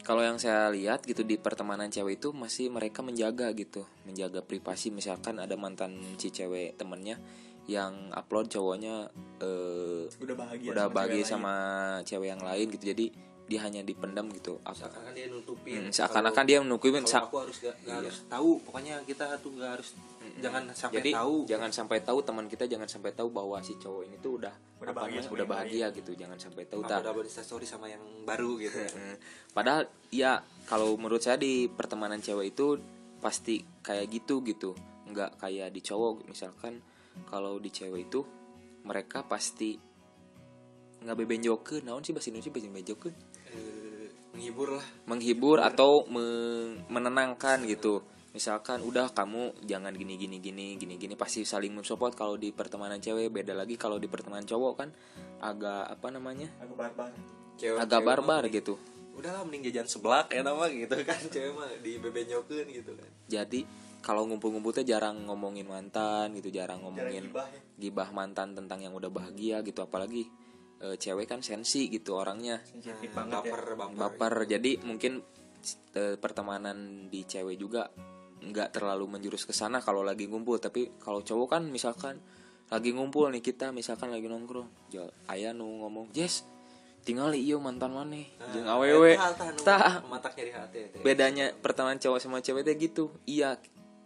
[0.01, 4.89] kalau yang saya lihat gitu di pertemanan cewek itu masih mereka menjaga gitu menjaga privasi
[4.89, 7.21] misalkan ada mantan si cewek temennya
[7.69, 11.29] yang upload cowoknya eh, udah bahagia udah sama bahagia cewek lain.
[11.29, 11.53] sama
[12.03, 13.05] cewek yang lain gitu jadi
[13.51, 14.63] dia hanya dipendam gitu.
[14.63, 15.75] Apa- seakan-akan dia nutupin.
[15.75, 19.71] Hmm, seakan-akan dia menutupin kalau aku harus gak, gak harus tahu pokoknya kita tuh gak
[19.75, 19.89] harus
[20.39, 21.35] jangan sampai jadi tahu.
[21.43, 24.93] jangan sampai tahu teman kita jangan sampai tahu bahwa si cowok ini tuh udah Udah
[24.95, 26.81] apa bahagia namanya, udah bahagia gitu jangan sampai tahu.
[26.87, 27.03] Tak.
[27.03, 28.79] double story sama yang baru gitu.
[28.79, 29.15] Mm.
[29.51, 29.83] Padahal
[30.15, 32.79] ya kalau menurut saya di pertemanan cewek itu
[33.19, 34.71] pasti kayak gitu gitu,
[35.11, 36.23] nggak kayak di cowok.
[36.31, 36.79] Misalkan
[37.27, 38.23] kalau di cewek itu
[38.87, 39.75] mereka pasti
[41.01, 43.30] nggak bebenjokeun naon sih bahasa Indonesia bebenjokeun Eh,
[44.41, 44.85] menghibur lah.
[45.05, 48.01] Menghibur atau me- menenangkan gitu.
[48.33, 51.13] Misalkan udah kamu jangan gini gini gini gini gini.
[51.13, 52.09] Pasti saling mensupport.
[52.09, 53.77] Kalau di pertemanan cewek beda lagi.
[53.77, 54.89] Kalau di pertemanan cowok kan
[55.37, 56.49] agak apa namanya?
[56.57, 57.13] Aku barbar.
[57.61, 58.73] Cewek- agak cewek barbar gitu.
[59.13, 61.19] Udahlah mending jajan seblak ya nama gitu kan.
[61.33, 63.09] Cewek mah di bebenyokeun gitu kan.
[63.29, 63.67] Jadi
[64.01, 67.61] kalau ngumpul-ngumpul tuh jarang ngomongin mantan gitu jarang ngomongin gibah ya.
[67.77, 69.83] gibah mantan tentang yang udah bahagia gitu.
[69.83, 70.25] Apalagi
[70.81, 72.59] e, cewek kan sensi gitu orangnya.
[72.65, 73.53] Sensitif Nah, banget ya.
[73.53, 73.97] baper baper.
[73.97, 74.33] Baper.
[74.49, 75.21] Jadi mungkin
[75.93, 77.87] e, pertemanan di cewek juga
[78.41, 80.57] nggak terlalu menjurus ke sana kalau lagi ngumpul.
[80.57, 82.17] Tapi kalau cowok kan misalkan
[82.71, 84.95] lagi ngumpul nih kita misalkan lagi nongkrong
[85.27, 86.47] ayah nu ngomong Jess
[87.03, 88.21] tinggal iyo mantan mana?
[88.63, 89.17] Nah, awewe.
[89.65, 91.01] tah matak nyari hati teh.
[91.01, 93.09] bedanya pertemanan cowok sama cewek teh gitu.
[93.25, 93.57] Iya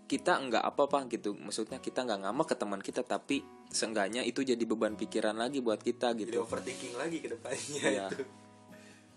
[0.06, 1.34] kita nggak apa-apa gitu.
[1.34, 5.82] Maksudnya kita nggak ngambek ke teman kita tapi seenggaknya itu jadi beban pikiran lagi buat
[5.82, 6.46] kita jadi gitu.
[6.46, 8.24] overthinking lagi ke depannya itu.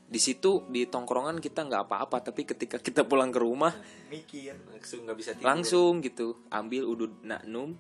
[0.08, 3.76] Di situ di tongkrongan kita nggak apa-apa tapi ketika kita pulang ke rumah
[4.08, 5.44] mikir langsung nggak bisa tidur.
[5.44, 6.48] langsung gitu.
[6.48, 7.76] Ambil udud naknum.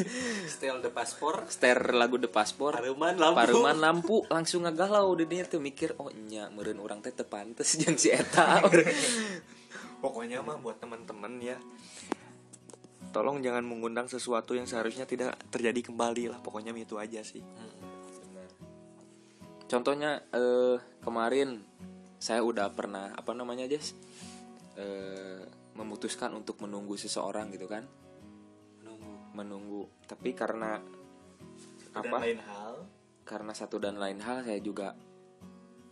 [0.50, 1.44] Setel de paspor.
[1.52, 2.80] Ster lagu de paspor.
[2.80, 3.36] Pareman lampu.
[3.36, 8.00] Pareman lampu langsung ngagalau didinya tuh mikir oh nya meren orang teh teu pantes jeung
[8.00, 8.64] si eta.
[10.02, 11.60] Pokoknya mah buat teman-teman ya
[13.16, 16.38] tolong jangan mengundang sesuatu yang seharusnya tidak terjadi kembali lah.
[16.44, 17.40] Pokoknya itu aja sih.
[19.64, 21.64] Contohnya eh, kemarin
[22.20, 23.96] saya udah pernah apa namanya Jess?
[24.76, 25.40] Eh,
[25.72, 27.88] memutuskan untuk menunggu seseorang gitu kan?
[28.84, 29.32] Nunggu.
[29.32, 29.82] menunggu.
[30.04, 30.76] Tapi karena
[31.96, 32.16] dan apa?
[32.20, 32.84] lain hal.
[33.24, 34.92] Karena satu dan lain hal saya juga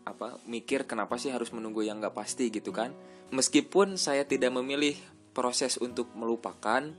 [0.04, 2.92] apa mikir kenapa sih harus menunggu yang nggak pasti gitu kan?
[3.32, 4.92] Meskipun saya tidak memilih
[5.32, 6.92] proses untuk melupakan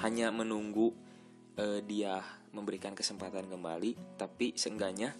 [0.00, 0.94] hanya menunggu
[1.60, 5.12] eh, dia memberikan kesempatan kembali tapi seenggaknya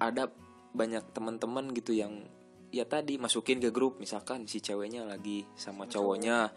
[0.00, 0.28] ada
[0.72, 2.24] banyak teman-teman gitu yang
[2.72, 4.00] ya tadi masukin ke grup.
[4.00, 6.50] Misalkan si ceweknya lagi sama cowoknya.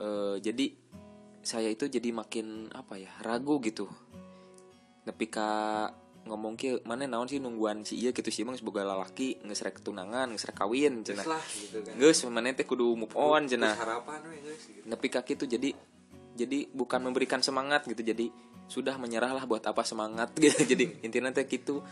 [0.00, 0.66] Eh, jadi
[1.44, 3.86] saya itu jadi makin apa ya ragu gitu.
[5.04, 5.50] Tapi ka
[6.28, 8.12] ngomong ke mana naon sih nungguan si iya?
[8.12, 11.94] Gitu sih emang sebagai lalaki nggak rek tunangan nggak rek kawin lah gitu kan.
[12.32, 14.88] Mana teh kudu move on Terus harapan gitu.
[14.88, 15.70] tapi kaki itu jadi
[16.38, 18.06] jadi bukan memberikan semangat gitu.
[18.06, 18.30] Jadi
[18.70, 20.62] sudah menyerahlah buat apa semangat gitu.
[20.62, 21.82] Jadi intinya teh gitu.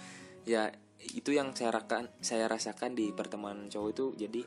[0.47, 0.71] Ya
[1.03, 4.07] itu yang saya rasakan saya rasakan di pertemanan cowok itu.
[4.15, 4.43] Jadi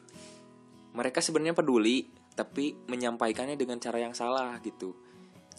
[0.96, 4.96] mereka sebenarnya peduli tapi menyampaikannya dengan cara yang salah gitu.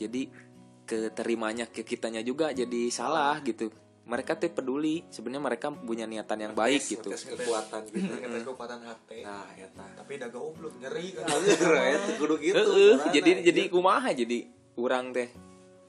[0.01, 0.49] Jadi
[0.89, 3.71] keterimanya ke kitanya juga jadi salah gitu
[4.01, 7.09] mereka tuh peduli sebenarnya mereka punya niatan yang baik Ngetes- gitu.
[7.13, 8.11] ngetes kekuatan gitu.
[8.11, 11.25] ngetes kekuatan hati nah ya tapi udah goblok nyeri kan.
[11.31, 13.43] Itu kudu gitu Heeh, carana, jadi ya.
[13.53, 14.39] jadi kumaha jadi
[14.75, 15.29] kurang teh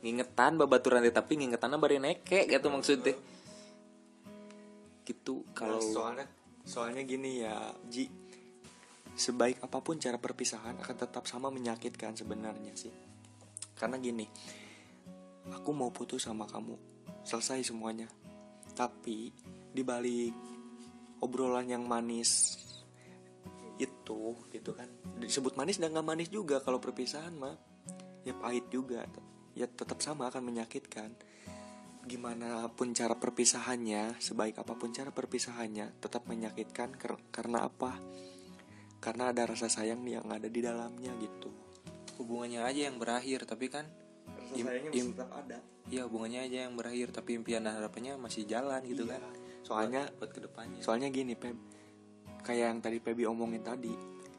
[0.02, 3.18] ngingetan babaturan teh tapi ngingetannya bari neke gitu maksud teh
[5.02, 6.26] gitu kalau Nah, soalnya
[6.62, 8.06] soalnya gini ya Ji.
[9.12, 12.94] Sebaik apa pun cara perpisahan akan tetap sama menyakitkan sebenarnya sih.
[13.76, 14.24] Karena gini
[15.52, 16.91] aku mau putus sama kamu
[17.24, 18.08] selesai semuanya.
[18.74, 19.32] Tapi
[19.72, 20.36] dibalik
[21.22, 22.58] obrolan yang manis
[23.82, 24.90] itu gitu kan.
[25.18, 27.56] Disebut manis dan nggak manis juga kalau perpisahan mah
[28.22, 29.06] ya pahit juga.
[29.58, 31.14] Ya tetap sama akan menyakitkan.
[32.02, 37.98] Gimana pun cara perpisahannya sebaik apa pun cara perpisahannya tetap menyakitkan ker- karena apa?
[39.02, 41.50] Karena ada rasa sayang yang ada di dalamnya gitu.
[42.22, 43.86] Hubungannya aja yang berakhir tapi kan
[44.26, 45.58] rasa sayangnya im- masih tetap ada
[45.92, 49.20] Iya hubungannya aja yang berakhir tapi impian dan harapannya masih jalan gitu Iya.
[49.20, 49.22] kan.
[49.62, 50.80] Soalnya buat, buat ke depannya.
[50.80, 51.58] soalnya gini Peb
[52.42, 53.94] kayak yang tadi Pebi omongin tadi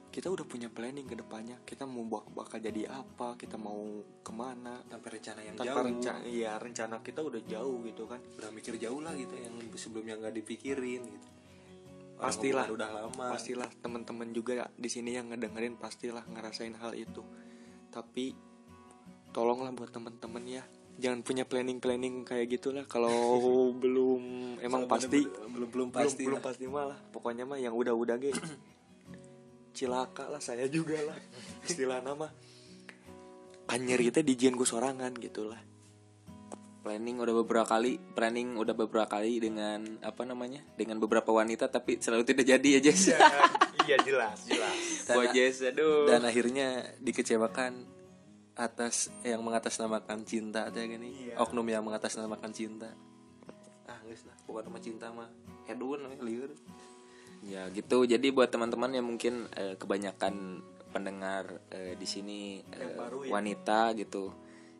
[0.08, 1.56] kita udah punya planning ke depannya.
[1.62, 3.80] Kita mau bak- bakal jadi apa kita mau
[4.20, 4.84] ke mana.
[4.84, 5.86] Tanpa rencana yang tanpa jauh.
[5.88, 8.20] rencana iya rencana kita udah jauh gitu kan.
[8.36, 11.28] Udah mikir jauh lah gitu yang sebelumnya nggak dipikirin gitu.
[12.12, 12.66] Orang Pastilah.
[12.68, 13.26] udah lama.
[13.32, 17.24] Pastilah teman-teman juga di sini yang ngedengerin pastilah ngerasain hal itu.
[17.88, 18.36] Tapi
[19.32, 20.64] tolonglah buat teman-teman ya
[20.96, 22.84] jangan punya planning planning kayak gitulah.
[22.84, 23.12] Kalau
[23.82, 24.22] belum
[24.60, 25.24] emang pasti.
[25.24, 26.44] belum belum belum pasti belum lah.
[26.44, 28.32] pasti malah pokoknya mah yang udah-udah ge.
[29.72, 31.16] Cilaka lah saya juga lah.
[31.64, 32.28] Istilah nama.
[33.72, 35.56] Anjir kita dijian gue sorangan gitulah.
[36.82, 42.02] Planning udah beberapa kali planning udah beberapa kali dengan apa namanya dengan beberapa wanita tapi
[42.02, 43.14] selalu tidak jadi ya Jess.
[43.82, 44.76] Iya jelas jelas.
[45.08, 46.04] Dan- Boy Jess aduh.
[46.10, 47.86] Dan akhirnya dikecewakan
[48.54, 51.34] atas yang mengatasnamakan cinta aja gini Iya.
[51.38, 52.92] oknum yang mengatasnamakan cinta
[53.84, 55.28] ah guys lah bukan sama cinta mah
[55.64, 56.52] hedun liur
[57.42, 62.94] ya gitu jadi buat teman-teman yang mungkin eh, kebanyakan pendengar eh, di sini Yang eh,
[62.94, 63.30] baru ya.
[63.32, 64.24] wanita gitu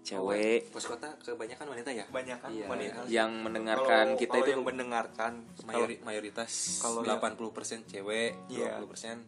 [0.03, 3.11] cewek pos kota kebanyakan wanita ya kebanyakan Iya, wanita sih.
[3.13, 5.33] yang mendengarkan Kalau- kita kalau itu yang mendengarkan
[5.63, 8.83] Mayori- mayoritas kalau- 80% cewek Iya.
[8.83, 9.23] 20%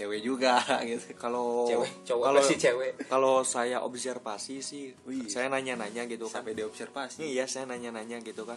[0.00, 0.56] cewek juga
[0.88, 1.12] gitu.
[1.14, 1.68] Kalau
[2.02, 2.92] kalau pasti cewek.
[3.06, 5.28] kalau saya observasi sih Wih.
[5.28, 6.40] saya nanya-nanya gitu kan.
[6.40, 8.56] Sampai diobservasi iya saya nanya-nanya gitu kan.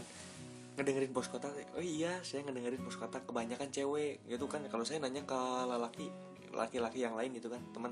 [0.73, 4.63] Ngedengerin pos kota oh iya saya ngedengerin pos kota kebanyakan cewek gitu kan.
[4.65, 6.07] Kalau saya nanya ke laki
[6.49, 7.91] laki-laki yang lain gitu kan teman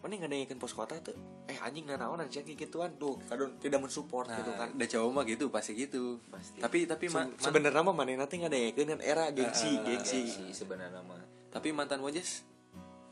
[0.00, 1.12] mana ngedengerin pos kota tuh?
[1.44, 2.88] Eh anjing nggak naon aja kayak gituan.
[2.96, 4.68] Tuh kadang tidak mensupport nah, gitu kan.
[4.72, 6.16] udah cowok mah gitu pasti gitu.
[6.56, 10.24] Tapi tapi Se- ma- sebenarnya mah mana nanti ngedengerin kan era gengsi Ah, gengsi.
[10.24, 11.20] sih sebenarnya mah
[11.50, 12.46] tapi mantan Wojes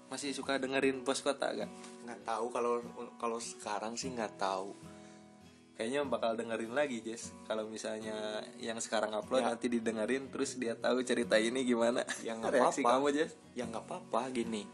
[0.08, 1.68] masih suka dengerin pos kota gak
[2.08, 2.80] nggak tahu kalau
[3.20, 4.72] kalau sekarang sih nggak tahu.
[5.78, 7.30] Kayaknya bakal dengerin lagi Jess.
[7.46, 9.54] Kalau misalnya yang sekarang upload Ya.
[9.54, 12.02] nanti didengerin terus dia tahu cerita ini gimana.
[12.26, 12.98] Ya, nggak apa-apa.
[12.98, 13.38] kamu Jess?
[13.54, 14.66] Ya nggak apa-apa gini.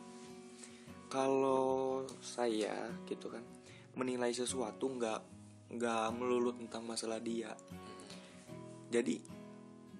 [1.12, 3.44] Kalau saya gitu kan
[4.00, 5.20] menilai sesuatu nggak
[5.77, 7.53] nggak melulu tentang masalah dia.
[8.88, 9.20] Jadi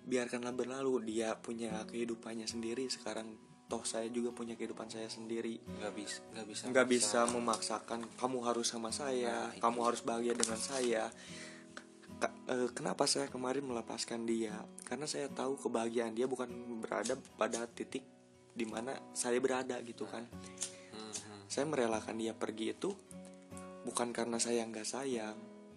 [0.09, 3.37] biarkanlah berlalu dia punya kehidupannya sendiri sekarang
[3.75, 5.59] toh saya juga punya kehidupan saya sendiri.
[5.59, 9.59] Nggak bisa nggak bisa nggak bisa memaksakan kamu harus sama saya Nah, itu.
[9.59, 11.11] kamu harus bahagia dengan saya.
[12.15, 14.55] Ka- eh, kenapa saya kemarin melepaskan dia?
[14.87, 16.47] Karena saya tahu kebahagiaan dia bukan
[16.79, 18.07] berada pada titik
[18.55, 20.23] di mana saya berada gitu kan.
[20.95, 21.51] Mhm.
[21.51, 22.91] saya merelakan dia pergi itu
[23.83, 25.35] bukan karena saya nggak sayang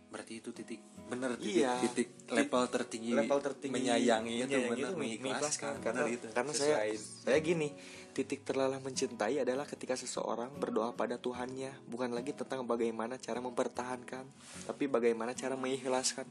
[0.07, 0.79] berarti itu titik
[1.11, 1.73] bener titik, Iya.
[1.83, 3.75] titik level tertinggi level tertinggi.
[3.75, 7.69] menyayangi itu menyayangi bener itu mengikhlaskan karena itu karena saya saya gini
[8.15, 14.25] titik terlalu mencintai adalah ketika seseorang berdoa pada Tuhannya bukan lagi tentang bagaimana cara mempertahankan
[14.65, 16.25] tapi bagaimana cara mengikhlaskan.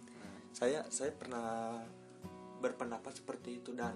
[0.51, 1.79] Saya saya pernah
[2.59, 3.95] berpendapat seperti itu dan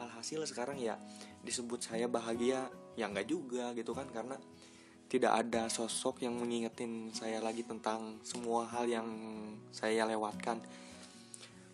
[0.00, 0.98] alhasil sekarang ya
[1.46, 2.66] disebut saya bahagia
[2.98, 4.34] ya enggak juga gitu kan karena
[5.14, 9.06] tidak ada sosok yang mengingetin saya lagi tentang semua hal yang
[9.70, 10.58] saya lewatkan.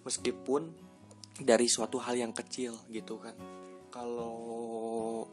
[0.04, 0.68] Meskipun
[1.40, 3.32] dari suatu hal yang kecil gitu kan.
[3.88, 5.24] Kalau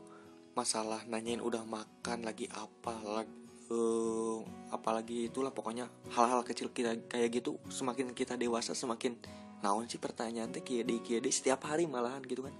[0.55, 3.35] masalah nanyain udah makan lagi apa lagi
[3.67, 4.37] eh,
[4.71, 9.19] apalagi itulah pokoknya hal-hal kecil kita kayak gitu semakin kita dewasa semakin
[9.59, 12.55] naon sih pertanyaan teh kieu deui setiap hari malahan gitu kan.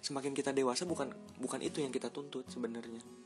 [0.00, 3.17] Semakin kita dewasa bukan bukan itu yang kita tuntut sebenarnya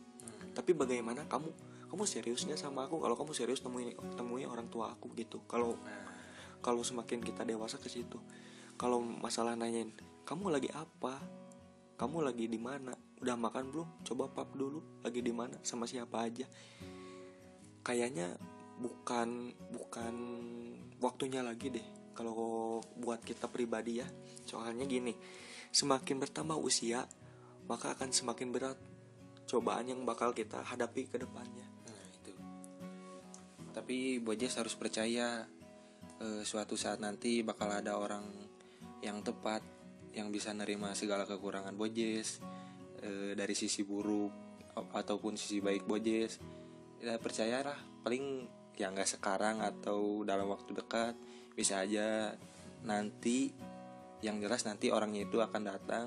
[0.52, 1.48] tapi bagaimana kamu?
[1.92, 3.00] Kamu seriusnya sama aku?
[3.04, 5.44] Kalau kamu serius temui temui orang tua aku gitu.
[5.44, 5.76] Kalau
[6.64, 8.16] kalau semakin kita dewasa ke situ.
[8.80, 9.92] Kalau masalah nanyain
[10.24, 11.20] kamu lagi apa?
[12.00, 12.96] Kamu lagi di mana?
[13.20, 13.88] Udah makan belum?
[14.08, 15.60] Coba pap dulu lagi di mana?
[15.60, 16.48] Sama siapa aja.
[17.84, 18.40] Kayaknya
[18.80, 20.14] bukan bukan
[20.98, 21.86] waktunya lagi deh
[22.16, 24.08] kalau buat kita pribadi ya.
[24.48, 25.12] Soalnya gini
[25.72, 27.08] semakin bertambah usia
[27.64, 28.78] maka akan semakin berat
[29.46, 32.32] cobaan yang bakal kita hadapi ke depannya Nah, itu.
[33.72, 35.44] Tapi Bojes harus percaya
[36.22, 38.24] eh, suatu saat nanti bakal ada orang
[39.02, 39.60] yang tepat
[40.12, 42.38] yang bisa nerima segala kekurangan Bojes
[43.02, 44.30] eh, dari sisi buruk
[44.72, 46.38] ataupun sisi baik Bojes.
[47.02, 47.76] Ya percayalah,
[48.06, 48.46] paling
[48.78, 51.12] ya nggak sekarang atau dalam waktu dekat
[51.52, 52.32] bisa aja
[52.88, 53.52] nanti
[54.24, 56.06] yang jelas nanti orangnya itu akan datang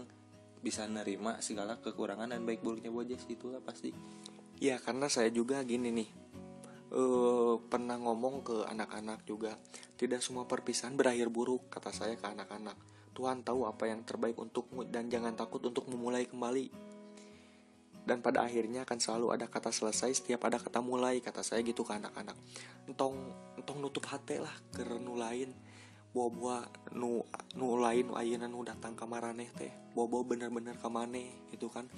[0.65, 3.93] bisa nerima segala kekurangan dan baik buruknya Bojes itu lah pasti.
[4.57, 6.09] Ya karena saya juga gini nih.
[6.89, 9.61] Eh pernah ngomong ke anak-anak juga
[9.93, 12.73] tidak semua perpisahan berakhir buruk kata saya ke anak-anak.
[13.13, 16.73] Tuhan tahu apa yang terbaik untukmu dan jangan takut untuk memulai kembali.
[18.05, 21.85] Dan pada akhirnya akan selalu ada kata selesai setiap ada kata mulai kata saya gitu
[21.85, 22.37] ke anak-anak.
[22.89, 23.17] Entong
[23.53, 24.81] entong nutup hati lah ke
[25.13, 25.53] lain
[26.15, 26.63] bawa-bawa
[26.95, 27.19] nu
[27.59, 29.71] nu lain nu ayeuna nu datang ke maraneh teh.
[29.91, 31.91] Bawa-bawa bener-bener ke maneh gitu kan.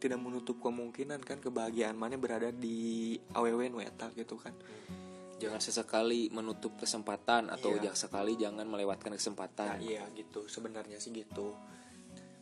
[0.00, 4.56] Tidak menutup kemungkinan kan kebahagiaan mana berada di aww nu eta gitu kan.
[5.36, 7.92] Jangan sesekali menutup kesempatan atau Iya.
[7.92, 10.48] jangan sekali jangan melewatkan Nah, kesempatan iya gitu.
[10.48, 11.52] Sebenarnya sih gitu.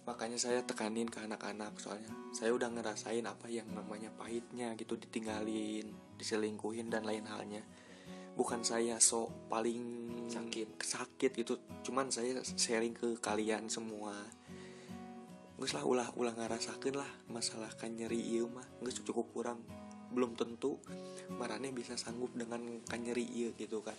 [0.07, 5.93] Makanya saya tekanin ke anak-anak soalnya saya udah ngerasain apa yang namanya pahitnya gitu ditinggalin
[6.17, 7.65] diselingkuhin dan lain halnya
[8.41, 10.81] bukan saya sok paling Sakit.
[10.81, 11.61] sakit gitu.
[11.85, 14.17] Cuman saya sharing ke kalian semua.
[15.61, 18.65] Nggak lah ulah ulah ngerasakan lah masalah kan nyeri iya mah.
[18.81, 19.61] Nggak cukup kurang.
[20.15, 20.81] Belum tentu
[21.37, 23.99] marane bisa sanggup dengan kan nyeri iya gitu kan.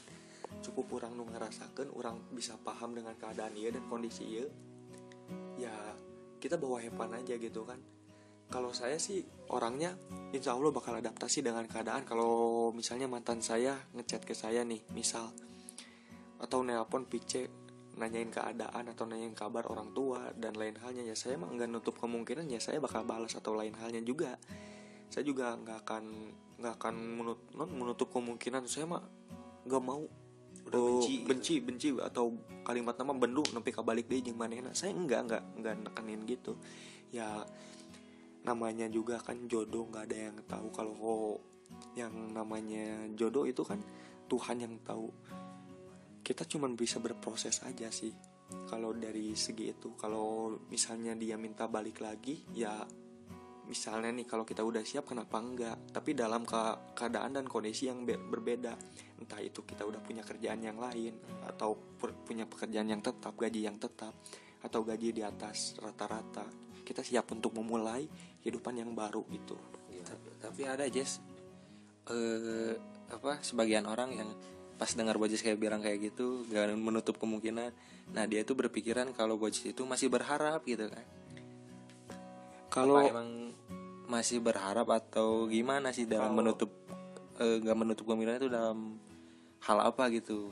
[0.66, 4.48] Cukup kurang nu ngerasakan orang bisa paham dengan keadaan iya dan kondisi iya
[5.60, 5.74] ya
[6.42, 7.78] kita bawa hepan aja gitu kan
[8.52, 9.24] kalau saya sih
[9.56, 9.96] orangnya
[10.36, 12.04] insya Allah bakal adaptasi dengan keadaan.
[12.04, 15.32] Kalau misalnya mantan saya ngechat ke saya nih misal
[16.42, 17.48] atau nelpon pice
[17.96, 21.96] nanyain keadaan atau nanyain kabar orang tua dan lain halnya ya saya mah nggak nutup
[22.02, 24.36] kemungkinan ya saya bakal balas atau lain halnya juga.
[25.08, 26.04] Saya juga nggak akan
[26.60, 28.68] nggak akan menut- menutup kemungkinan.
[28.68, 29.04] Saya mah
[29.64, 30.04] nggak mau.
[30.62, 31.28] Udah oh, benci gitu.
[31.28, 32.36] benci benci atau
[32.68, 36.54] kalimat nama bendu nepi kabalik deh jeung manehna saya enggak enggak enggak nekenin gitu.
[37.12, 37.44] Ya
[38.42, 40.94] namanya juga kan jodoh nggak ada yang tahu kalau
[41.94, 43.80] yang namanya jodoh itu kan
[44.32, 45.12] Tuhan yang tahu.
[46.24, 48.16] Kita cuman bisa berproses aja sih.
[48.68, 52.84] Kalau dari segi itu kalau misalnya dia minta balik lagi ya
[53.72, 55.78] misalnya nih kalau kita udah siap kenapa enggak?
[55.96, 58.76] Tapi dalam ke- keadaan dan kondisi yang be- berbeda.
[59.20, 61.16] Entah itu kita udah punya kerjaan yang lain
[61.48, 64.12] atau pu- punya pekerjaan yang tetap gaji yang tetap
[64.62, 68.06] atau gaji di atas rata-rata kita siap untuk memulai
[68.44, 69.56] kehidupan yang baru gitu.
[70.04, 71.24] Tapi, tapi ada Jess.
[72.12, 72.76] Eh
[73.12, 74.30] apa sebagian orang yang
[74.80, 77.70] pas dengar Bojes kayak bilang kayak gitu gak menutup kemungkinan.
[78.12, 81.06] Nah dia itu berpikiran kalau Bojes itu masih berharap gitu kan.
[82.72, 83.52] Kalau emang
[84.08, 86.72] masih berharap atau gimana sih dalam Kalau- menutup
[87.40, 88.98] eh, gak menutup kemungkinan itu dalam
[89.62, 90.50] hal apa gitu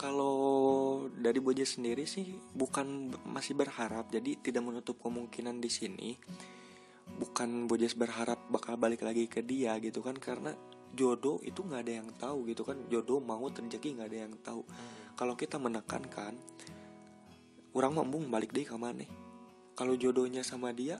[0.00, 6.16] Kalau dari Boja sendiri sih bukan masih berharap, jadi tidak menutup kemungkinan di sini.
[7.20, 10.56] Bukan Bojas berharap bakal balik lagi ke dia gitu kan, karena
[10.96, 12.80] jodoh itu nggak ada yang tahu gitu kan.
[12.88, 14.64] Jodoh mau terjadi nggak ada yang tahu.
[15.20, 16.32] Kalau kita menekankan,
[17.76, 19.04] orang mampu balik deh ke mana?
[19.76, 20.96] Kalau jodohnya sama dia,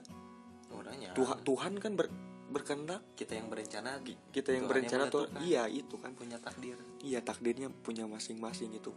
[0.69, 2.05] orangnya Tuhan Tuhan kan ber,
[2.51, 4.03] berkehendak kita yang berencana
[4.35, 8.93] kita yang Tuhan berencana tuh iya itu kan punya takdir Iya takdirnya punya masing-masing itu.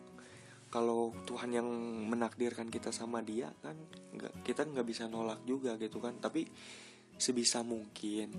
[0.68, 1.68] Kalau Tuhan yang
[2.10, 3.76] menakdirkan kita sama Dia kan,
[4.12, 6.20] nggak kita nggak bisa nolak juga gitu kan.
[6.20, 6.44] Tapi
[7.16, 8.34] sebisa mungkin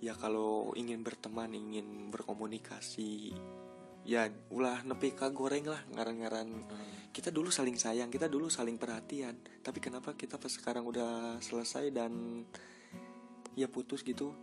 [0.00, 3.34] ya kalau ingin berteman, ingin berkomunikasi,
[4.08, 6.48] ya ulah nepi ka goreng lah ngaran-ngaran.
[7.12, 9.36] Kita dulu saling sayang, kita dulu saling perhatian.
[9.60, 12.42] Tapi kenapa kita pas sekarang udah selesai dan
[13.54, 14.34] ya putus gitu?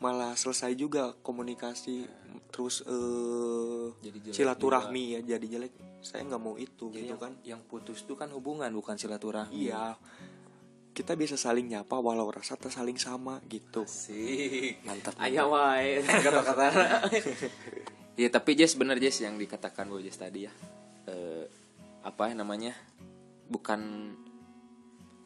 [0.00, 2.08] Malah selesai juga komunikasi
[2.48, 5.72] terus eh Jadi silaturahmi ya jadi jelek.
[6.00, 7.32] Saya nggak mau itu Jadi gitu yang, kan.
[7.44, 9.68] yang putus itu kan hubungan bukan silaturahmi.
[9.68, 10.00] Iya.
[10.96, 13.84] Kita bisa saling nyapa walau rasa tak saling sama gitu.
[13.84, 15.16] Sih mantap.
[15.20, 16.64] Ayah wae kata-kata
[18.20, 20.52] ya tapi Jess bener Jess yang dikatakan Bu Jess tadi ya.
[21.08, 21.44] Eh,
[22.00, 22.72] apa ya namanya?
[23.52, 23.80] Bukan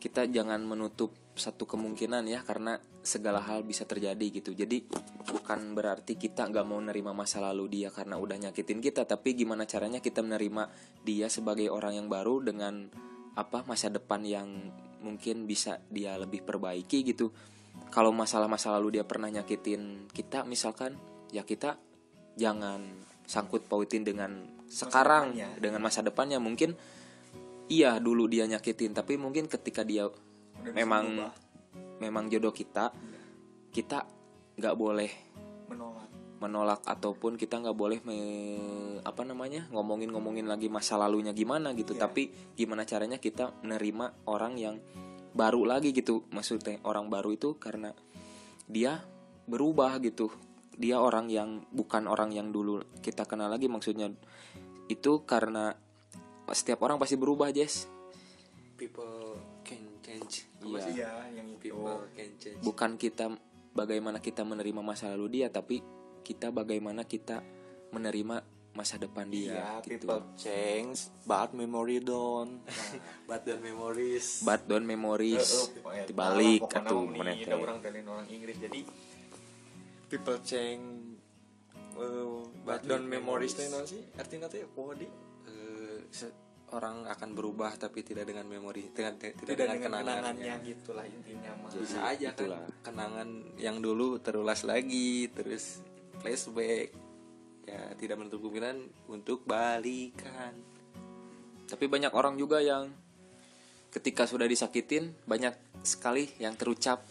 [0.03, 4.81] kita jangan menutup satu kemungkinan ya karena segala hal bisa terjadi gitu jadi
[5.29, 9.69] bukan berarti kita nggak mau nerima masa lalu dia karena udah nyakitin kita tapi gimana
[9.69, 10.73] caranya kita menerima
[11.05, 12.89] dia sebagai orang yang baru dengan
[13.37, 14.49] apa masa depan yang
[15.05, 17.29] mungkin bisa dia lebih perbaiki gitu
[17.93, 20.97] kalau masalah masa lalu dia pernah nyakitin kita misalkan
[21.29, 21.77] ya kita
[22.41, 25.51] jangan sangkut pautin dengan sekarang depannya.
[25.61, 26.73] dengan masa depannya mungkin
[27.69, 30.09] iya dulu dia nyakitin tapi mungkin ketika dia
[30.73, 31.44] memang berubah.
[32.05, 32.93] Memang jodoh kita
[33.73, 34.05] kita
[34.55, 35.11] nggak boleh
[35.67, 36.09] menolak.
[36.39, 41.97] menolak ataupun kita nggak boleh me- apa namanya ngomongin ngomongin lagi masa lalunya gimana gitu.
[41.97, 42.07] Iya.
[42.07, 44.77] tapi gimana caranya kita menerima orang yang
[45.35, 46.29] baru lagi gitu.
[46.31, 47.91] Maksudnya orang baru itu karena
[48.69, 49.03] dia
[49.49, 50.31] berubah gitu.
[50.75, 53.67] Dia orang yang bukan orang yang dulu kita kenal lagi.
[53.67, 54.13] Maksudnya
[54.87, 55.75] itu karena
[56.53, 57.89] setiap orang pasti berubah Jess.
[58.75, 59.54] People
[60.15, 60.35] change.
[60.63, 60.87] Iya.
[60.91, 61.61] iya yang itu.
[61.61, 62.61] People can change.
[62.63, 63.25] Bukan kita
[63.75, 65.83] bagaimana kita menerima masa lalu dia tapi
[66.23, 67.43] kita bagaimana kita
[67.91, 68.37] menerima
[68.75, 70.03] masa depan dia iya gitu.
[70.03, 72.63] people change but memory don't.
[73.31, 74.43] But the memories.
[74.43, 75.71] But don't memories.
[76.07, 77.55] Dibalik atau mana teh.
[77.55, 78.83] orang dalin orang Inggris jadi
[80.11, 81.15] people change
[81.99, 83.55] uh, but But don't memories.
[83.55, 84.03] teh sih?
[84.19, 84.67] Artinya teh
[84.99, 85.07] di
[85.45, 86.44] Eh, se-
[86.75, 90.55] orang akan berubah tapi tidak dengan memori tidak, tidak, tidak dengan kenangannya.
[90.67, 91.71] gitulah intinya mah.
[91.71, 92.67] Bisa aja Itulah.
[92.67, 95.81] kan kenangan yang dulu terulas lagi terus
[96.19, 96.91] flashback.
[97.65, 100.53] Ya tidak menutup kemungkinan untuk balikan.
[101.65, 102.93] Tapi banyak orang juga yang
[103.89, 105.55] ketika sudah disakitin banyak
[105.87, 107.07] sekali yang terucap.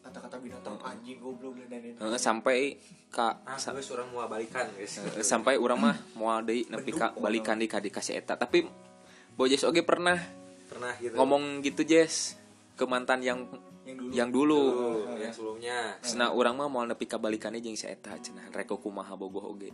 [0.00, 2.78] Kata-kata binatang anjing goblok dan eh, sampai
[3.10, 6.94] ka ah sa- terus orang mau balikan guys eh, sampai orang mah mau deui nepi
[6.94, 8.38] ka balikan di ka dikasih eta.
[8.38, 8.62] Tapi
[9.30, 10.20] Bojes oge pernah
[10.68, 11.16] pernah gitu.
[11.18, 12.38] ngomong gitu Jess
[12.78, 13.50] ke mantan yang
[13.82, 14.12] yang dulu.
[14.14, 14.62] yang dulu.
[14.62, 15.78] Tuh, yang sebelumnya.
[16.04, 19.72] Sena orang mah mau nepi ka balikannya jeung si eta cenah reko kumaha bogoh oge.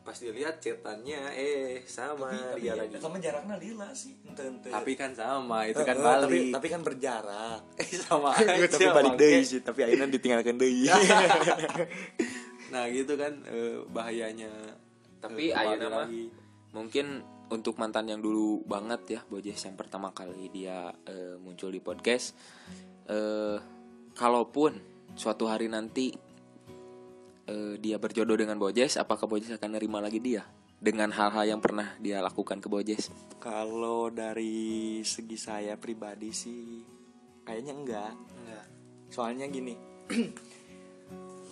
[0.00, 2.96] Pas dilihat cetannya eh sama tapi, dia tapi lagi.
[2.96, 4.72] sama jaraknya lila sih ente ente.
[4.72, 6.48] Tapi kan sama itu kan eh, tapi balik.
[6.56, 7.60] tapi kan berjarak.
[7.76, 10.88] Eh sama tapi aja balik deui sih tapi akhirnya ditinggalkan deui
[12.68, 14.50] nah gitu kan eh, bahayanya
[15.18, 16.24] tapi Eh, kembali ayeuna mah lagi.
[16.70, 17.06] mungkin
[17.48, 22.36] untuk mantan yang dulu banget ya Bojes yang pertama kali dia eh, muncul di podcast
[23.06, 23.56] eh
[24.12, 24.76] kalaupun
[25.14, 26.12] suatu hari nanti
[27.46, 30.44] eh, dia berjodoh dengan Bojes apakah Bojes akan nerima lagi dia
[30.78, 36.84] dengan hal-hal yang pernah dia lakukan ke Bojes kalau dari segi saya pribadi sih
[37.42, 38.64] kayaknya enggak Enggak.
[39.08, 39.74] soalnya gini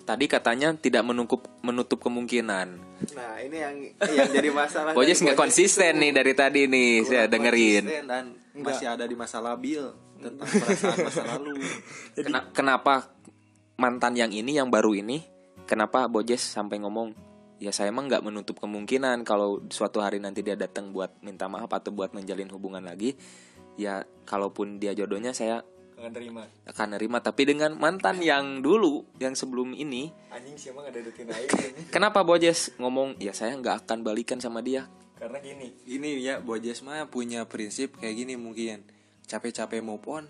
[0.06, 2.68] tadi katanya tidak menutup menutup kemungkinan
[3.12, 3.76] Nah ini yang
[4.08, 4.96] yang jadi masalah.
[4.96, 6.02] Bojes nggak konsisten itu.
[6.06, 8.24] nih dari tadi nih saya dengerin konsisten dan
[8.56, 9.84] masih ada di masa labil
[10.16, 11.60] tentang perasaan masa lalu.
[12.16, 13.12] Kena- kenapa
[13.76, 15.20] mantan yang ini yang baru ini
[15.68, 17.12] kenapa Bojes sampai ngomong
[17.60, 21.68] ya saya emang nggak menutup kemungkinan kalau suatu hari nanti dia datang buat minta maaf
[21.68, 23.12] atau buat menjalin hubungan lagi
[23.76, 25.60] ya kalaupun dia jodohnya saya
[25.96, 30.12] akan terima akan nerima tapi dengan mantan yang dulu yang sebelum ini.
[30.28, 31.48] Anjing sih emang ada detin air
[31.88, 34.84] kenapa Bojes ngomong ya saya nggak akan balikan sama dia?
[35.16, 35.72] Karena gini.
[35.88, 38.84] Gini ya, Bojes mah punya prinsip kayak gini mungkin.
[39.24, 40.28] Capek-capek move on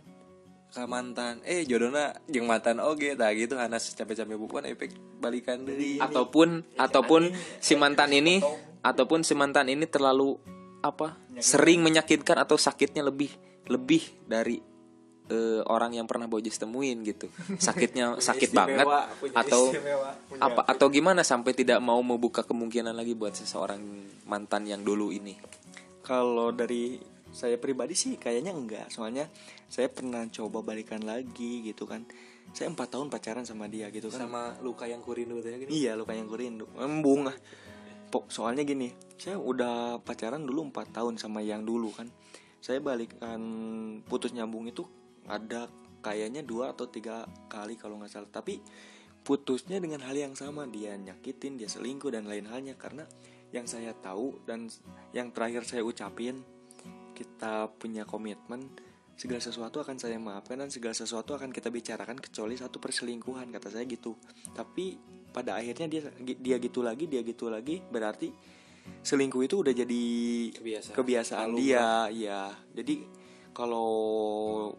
[0.71, 1.43] ke mantan.
[1.43, 3.59] Eh jodohna jeung mantan oge tah gitu.
[3.59, 5.99] Hanas capek-capek move on efek balikan deui.
[5.99, 8.39] ataupun ataupun si mantan ini
[8.87, 10.39] ataupun si mantan ini terlalu
[10.85, 13.35] apa sering menyakitkan atau sakitnya lebih
[13.67, 14.63] lebih dari
[15.31, 17.31] eh, orang yang pernah Bojes temuin gitu.
[17.67, 18.87] Sakitnya sakit banget
[19.35, 19.73] atau
[20.39, 23.81] apa atau gimana sampai tidak mau membuka kemungkinan lagi buat seseorang
[24.27, 25.37] mantan yang dulu ini?
[26.03, 26.97] Kalau dari
[27.37, 28.89] saya pribadi sih kayaknya enggak.
[28.89, 29.29] Soalnya
[29.69, 32.07] saya pernah coba balikan lagi gitu kan.
[32.55, 34.25] Saya empat tahun pacaran sama dia gitu kan.
[34.25, 35.69] Sama luka yang kurindu gini.
[35.69, 36.65] Iya luka yang kurindu.
[36.79, 37.37] Embung ah
[38.07, 42.09] Pok, Soalnya gini Saya udah pacaran dulu 4 tahun sama yang dulu kan.
[42.63, 43.41] Saya balikan
[44.09, 44.87] putus nyambung itu
[45.27, 45.69] Ada
[46.03, 48.31] kayaknya dua atau tiga kali kalau nggak salah.
[48.31, 48.63] Tapi
[49.27, 50.67] putusnya dengan hal yang sama.
[50.71, 52.79] Dia nyakitin, dia selingkuh dan lain halnya.
[52.79, 53.07] Karena
[53.51, 54.67] yang saya tahu dan
[55.15, 56.43] yang terakhir saya ucapin
[57.17, 58.69] Kita punya komitmen
[59.17, 63.73] segala sesuatu akan saya maafkan dan segala sesuatu akan kita bicarakan kecuali satu perselingkuhan kata
[63.73, 64.13] saya gitu.
[64.53, 65.01] Tapi
[65.37, 68.33] pada akhirnya dia dia gitu lagi dia gitu lagi berarti
[69.05, 70.05] selingkuh itu udah jadi
[70.57, 70.97] Kebiasaan.
[70.97, 72.41] kebiasaan Lalu dia ya
[72.73, 72.95] jadi
[73.57, 73.89] kalau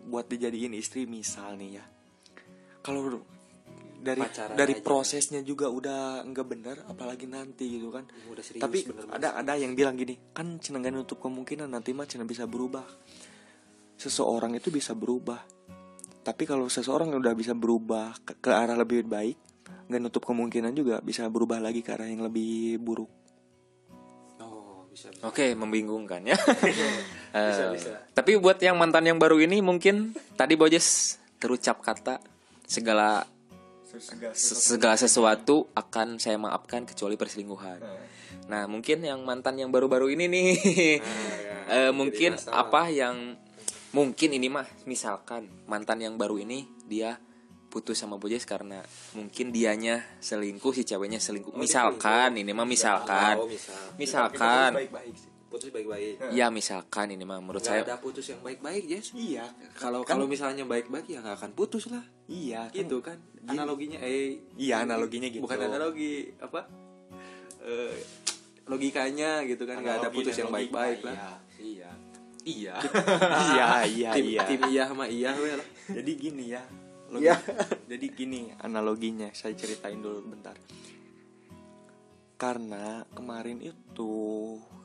[0.06, 1.86] buat dijadiin istri misal nih ya.
[2.86, 3.10] Kalau
[3.98, 4.84] dari Pacaran dari aja.
[4.86, 8.06] prosesnya juga udah nggak bener apalagi nanti gitu kan.
[8.30, 12.06] Udah serius tapi bener ada ada yang bilang gini kan cenengan untuk kemungkinan nanti mah
[12.06, 12.86] ceneng bisa berubah.
[13.98, 15.42] Seseorang itu bisa berubah.
[16.22, 19.42] Tapi kalau seseorang udah bisa berubah ke, ke arah lebih baik
[19.88, 23.17] nggak nutup kemungkinan juga bisa berubah lagi ke arah yang lebih buruk
[24.98, 25.14] bisa.
[25.14, 25.22] bisa.
[25.22, 26.86] oke membingungkan ya Bisa,
[27.38, 27.94] Eh, bisa.
[28.18, 32.18] tapi buat yang mantan yang baru ini mungkin tadi Bojes terucap kata
[32.66, 33.30] segala
[34.34, 37.80] segala sesuatu akan saya maafkan kecuali perselingkuhan.
[38.52, 40.50] Nah, mungkin yang mantan yang baru-baru ini nih,
[41.72, 43.38] eh, mungkin apa yang
[43.96, 47.18] mungkin ini mah misalkan mantan yang baru ini dia
[47.78, 48.82] putus sama Bojes karena
[49.14, 51.54] mungkin dianya selingkuh si ceweknya selingkuh.
[51.54, 53.38] Misalkan ini mah misalkan.
[53.38, 53.78] Oh, misal.
[53.96, 54.74] Misalkan.
[54.74, 56.34] baik-baik sih Putus baik-baik.
[56.34, 59.16] Ya misalkan ini mah menurut Gak saya ada putus yang baik-baik, Jess.
[59.16, 59.48] iya
[59.80, 62.04] Kalau Kan- kalau misalnya baik-baik ya nggak akan putus lah.
[62.28, 63.16] iya kan Gitu kan.
[63.48, 65.48] Analoginya eh Iya, analoginya gitu.
[65.48, 66.68] Bukan analogi apa?
[67.64, 67.96] Eh
[68.68, 71.16] logikanya gitu kan nggak ada putus yang baik-baik lah.
[71.16, 71.88] iya.
[72.44, 72.76] iya.
[72.76, 72.76] iya
[73.56, 76.64] iya iya tim, iya tim iya sama iya we lah jadi gini ya
[77.10, 77.36] logi- Iya.
[77.88, 80.56] jadi gini analoginya saya ceritain dulu bentar.
[82.38, 84.14] Karena kemarin itu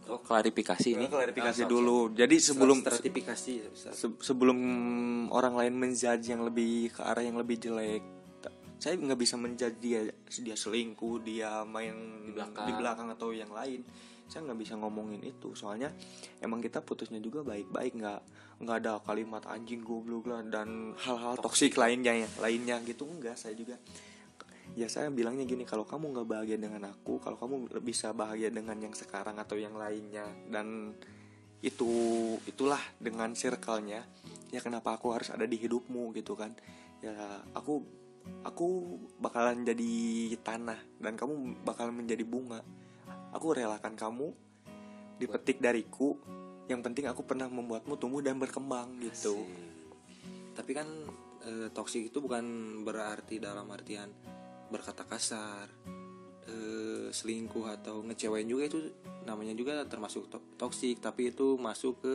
[0.02, 2.08] oh klarifikasi ini klarifikasi dulu.
[2.10, 3.52] Jadi sebelum stratifikasi
[3.92, 4.58] se- sebelum
[5.28, 8.02] orang lain menjudge yang lebih ke arah yang lebih jelek
[8.82, 10.00] saya nggak bisa menjudge dia.
[10.42, 11.94] Dia selingkuh dia main
[12.26, 12.66] Di belakang.
[12.66, 13.84] di belakang atau yang lain.
[14.26, 15.52] Saya nggak bisa ngomongin itu.
[15.54, 15.92] Soalnya
[16.40, 18.20] emang kita putusnya juga baik-baik nggak
[18.62, 23.04] nggak ada kalimat anjing goblok lah dan hal-hal toksik lainnya ya lainnya gitu.
[23.10, 23.76] Enggak saya juga
[24.72, 28.80] ya saya bilangnya gini kalau kamu nggak bahagia dengan aku kalau kamu bisa bahagia dengan
[28.80, 30.96] yang sekarang atau yang lainnya dan
[31.60, 31.92] itu
[32.48, 34.00] itulah dengan circle-nya
[34.50, 36.52] ya kenapa aku harus ada di hidupmu gitu kan.
[37.02, 37.14] Ya
[37.54, 37.82] aku
[38.46, 42.60] aku bakalan jadi tanah dan kamu bakalan menjadi bunga.
[43.32, 44.28] Aku relakan kamu
[45.16, 46.18] dipetik dariku
[46.72, 49.44] yang penting aku pernah membuatmu tumbuh dan berkembang gitu.
[50.56, 50.88] Tapi kan
[51.44, 52.44] eh, toksik itu bukan
[52.82, 54.08] berarti dalam artian
[54.72, 55.68] berkata kasar
[56.48, 58.78] eh, selingkuh atau ngecewain juga itu
[59.28, 62.12] namanya juga termasuk to- toksik tapi itu masuk ke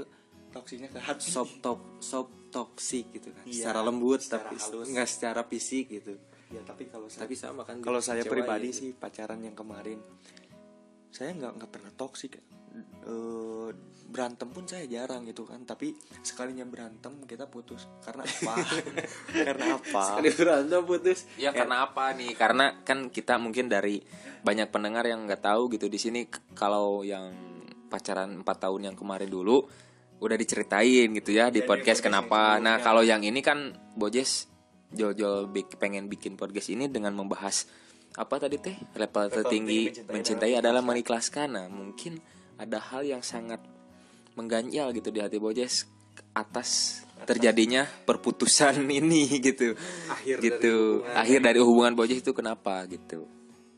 [0.52, 1.30] toksiknya ke hati.
[1.30, 3.46] soft tok soft toksik gitu kan.
[3.46, 4.88] Iya, secara lembut secara tapi halus.
[4.90, 6.18] nggak secara fisik gitu.
[6.48, 8.80] Ya tapi kalau saya tapi sama kan kalau saya pribadi gitu.
[8.80, 10.00] sih pacaran yang kemarin
[11.12, 12.40] saya nggak nggak pernah toksik
[13.70, 15.64] Eh, berantem pun saya jarang gitu kan.
[15.68, 15.94] Tapi
[16.24, 17.86] sekalinya berantem kita putus.
[18.02, 18.54] Karena apa?
[19.48, 20.02] Karena apa?
[20.16, 21.20] Sekali berantem putus.
[21.36, 22.32] Ya karena apa nih?
[22.34, 24.00] Karena kan kita mungkin dari
[24.42, 27.36] banyak pendengar yang nggak tahu gitu di sini kalau yang
[27.88, 29.64] pacaran 4 tahun yang kemarin dulu
[30.18, 32.58] udah diceritain gitu ya di podcast kenapa.
[32.58, 34.50] Nah, kalau yang ini kan Bojes
[34.88, 37.68] Jol-jol pengen bikin podcast ini dengan membahas
[38.16, 38.72] apa tadi teh?
[38.96, 41.60] Level tertinggi mencintai mencintai adalah mengikhlaskan.
[41.60, 42.24] Nah, mungkin
[42.58, 43.62] ada hal yang sangat
[44.38, 45.90] mengganjal gitu di hati Bojes
[46.34, 49.74] atas terjadinya perputusan ini gitu.
[50.10, 51.18] Akhir dari gitu hubungan.
[51.18, 53.26] akhir dari hubungan Bojes itu kenapa gitu?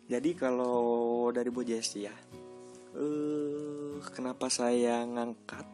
[0.09, 2.11] Jadi kalau dari Bojes ya
[2.99, 5.67] eh kenapa saya ngangkat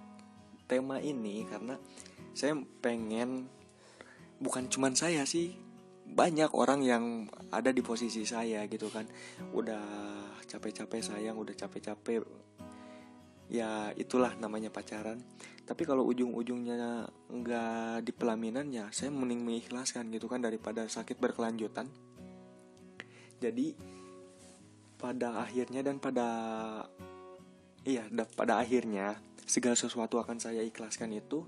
[0.69, 1.47] tema ini?
[1.49, 1.77] Karena
[2.35, 2.53] saya
[2.83, 3.49] pengen
[4.37, 5.55] bukan cuman saya sih
[6.05, 7.03] banyak orang yang
[7.49, 9.09] ada di posisi saya gitu kan.
[9.55, 9.81] Udah
[10.45, 12.21] capek-capek sayang udah capek-capek
[13.49, 15.21] ya itulah namanya pacaran.
[15.65, 21.89] Tapi kalau ujung-ujungnya nggak di pelaminan ya saya mending mengikhlaskan gitu kan daripada sakit berkelanjutan.
[23.41, 23.73] Jadi
[24.95, 26.27] pada akhirnya dan pada
[27.85, 31.45] iya da- pada akhirnya segala sesuatu akan saya ikhlaskan itu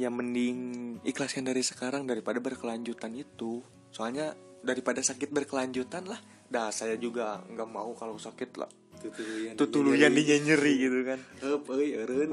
[0.00, 3.60] ya mending ikhlaskan dari sekarang daripada berkelanjutan itu.
[3.92, 4.32] Soalnya
[4.64, 6.20] daripada sakit berkelanjutan lah.
[6.50, 11.18] Dah saya juga nggak mau kalau sakit lah tutuluyan tutuluyan dinyeri gitu kan.
[11.40, 12.28] Heup, euy, eureun.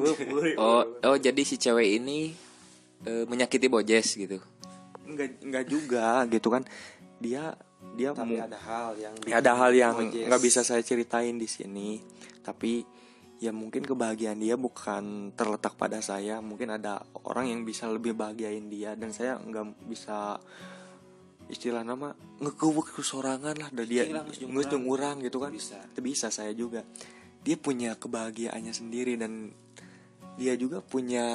[0.59, 2.36] oh oh jadi si cewek ini
[3.07, 4.38] eh, menyakiti Bojes gitu?
[5.07, 6.68] Nggak nggak juga gitu kan.
[7.24, 7.55] Dia
[7.95, 11.47] dia tapi mau- ada hal yang Ya, ada hal yang nggak bisa saya ceritain di
[11.47, 12.03] sini.
[12.43, 12.84] Tapi
[13.38, 16.43] ya mungkin kebahagiaan dia bukan terletak pada saya.
[16.43, 20.41] Mungkin ada orang yang bisa lebih bahagiain dia dan saya nggak bisa
[21.48, 22.12] istilah nama
[22.43, 24.84] ngekewek sorangan lah dan dia urang.
[24.84, 25.52] urang gitu kan.
[25.52, 25.80] Bisa.
[25.80, 26.84] itu bisa saya juga.
[27.41, 29.56] Dia punya kebahagiaannya sendiri dan
[30.38, 31.26] dia juga punya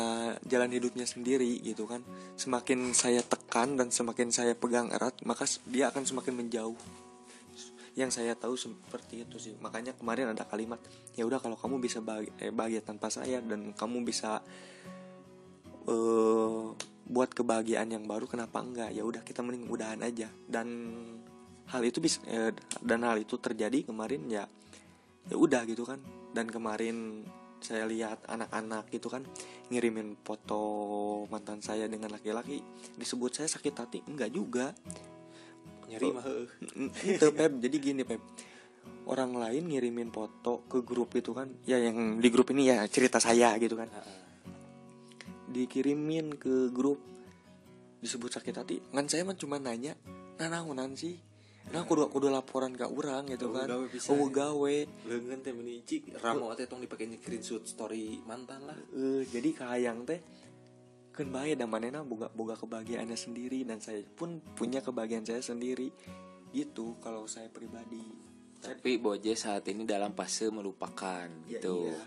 [0.47, 2.05] jalan hidupnya sendiri gitu kan.
[2.37, 6.79] Semakin saya tekan dan semakin saya pegang erat maka dia akan semakin menjauh.
[7.93, 9.55] Yang saya tahu seperti itu sih.
[9.59, 10.79] Makanya kemarin ada kalimat
[11.17, 14.45] ya udah kalau kamu bisa bahagia, eh, bahagia tanpa saya dan kamu bisa
[15.83, 18.91] eh buat kebahagiaan yang baru kenapa enggak?
[18.97, 20.33] Ya udah kita mending udahan aja.
[20.49, 20.97] Dan
[21.69, 24.49] hal itu bisa eh, dan hal itu terjadi kemarin ya
[25.29, 26.01] ya udah gitu kan.
[26.33, 27.29] Dan kemarin
[27.63, 29.23] saya lihat anak-anak gitu kan
[29.71, 30.65] ngirimin foto
[31.31, 32.59] mantan saya dengan laki-laki
[32.99, 34.73] disebut saya sakit hati enggak juga.
[35.93, 36.25] Nyeri mah.
[36.25, 36.49] heuh.
[37.13, 37.53] itu Pep.
[37.61, 38.25] Jadi gini Pep.
[39.07, 43.23] Orang lain ngirimin foto ke grup itu kan ya yang di grup ini ya cerita
[43.23, 43.87] saya gitu kan
[45.53, 46.99] dikirimin ke grup.
[48.01, 48.77] Disebut sakit hati.
[48.83, 49.95] Kan saya mah cuma nanya
[50.41, 51.15] naonan sih?
[51.71, 53.71] Nah kudu kudu laporan ke orang gitu Oh, kan.
[53.71, 54.77] gawe bisa oh gawe.
[55.07, 58.75] Leungeun teh meuni cik ramo teh tong dipake screenshot story mantan lah.
[58.91, 60.19] Eh, jadi kahayang teh
[61.13, 63.63] kan bae dan manena boga boga kebahagiaannya sendiri.
[63.63, 65.87] Dan saya pun punya kebahagiaan saya sendiri.
[66.51, 68.03] Gitu kalau saya pribadi.
[68.59, 71.87] Tapi Bojes saat ini dalam fase melupakan Ya, gitu.
[71.87, 71.99] iya.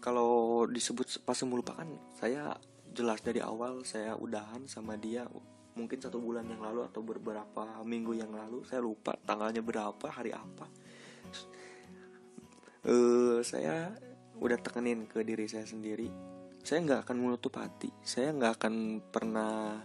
[0.00, 1.84] kalau disebut pas melupakan
[2.16, 2.56] saya
[2.90, 5.26] jelas dari awal saya udahan sama dia
[5.78, 10.34] mungkin satu bulan yang lalu atau beberapa minggu yang lalu saya lupa tanggalnya berapa hari
[10.34, 10.66] apa.
[12.84, 13.94] Eh saya
[14.40, 16.08] udah tekenin ke diri saya sendiri
[16.60, 18.74] saya nggak akan menutup hati saya nggak akan
[19.08, 19.80] pernah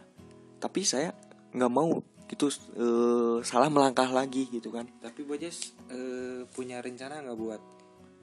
[0.59, 1.11] tapi saya
[1.55, 4.89] nggak mau gitu eh, salah melangkah lagi gitu kan.
[4.99, 7.61] Tapi Bojes eh, punya rencana nggak buat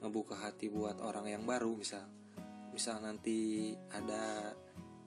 [0.03, 2.03] ngebuka hati buat orang yang baru misal
[2.75, 4.51] misal nanti ada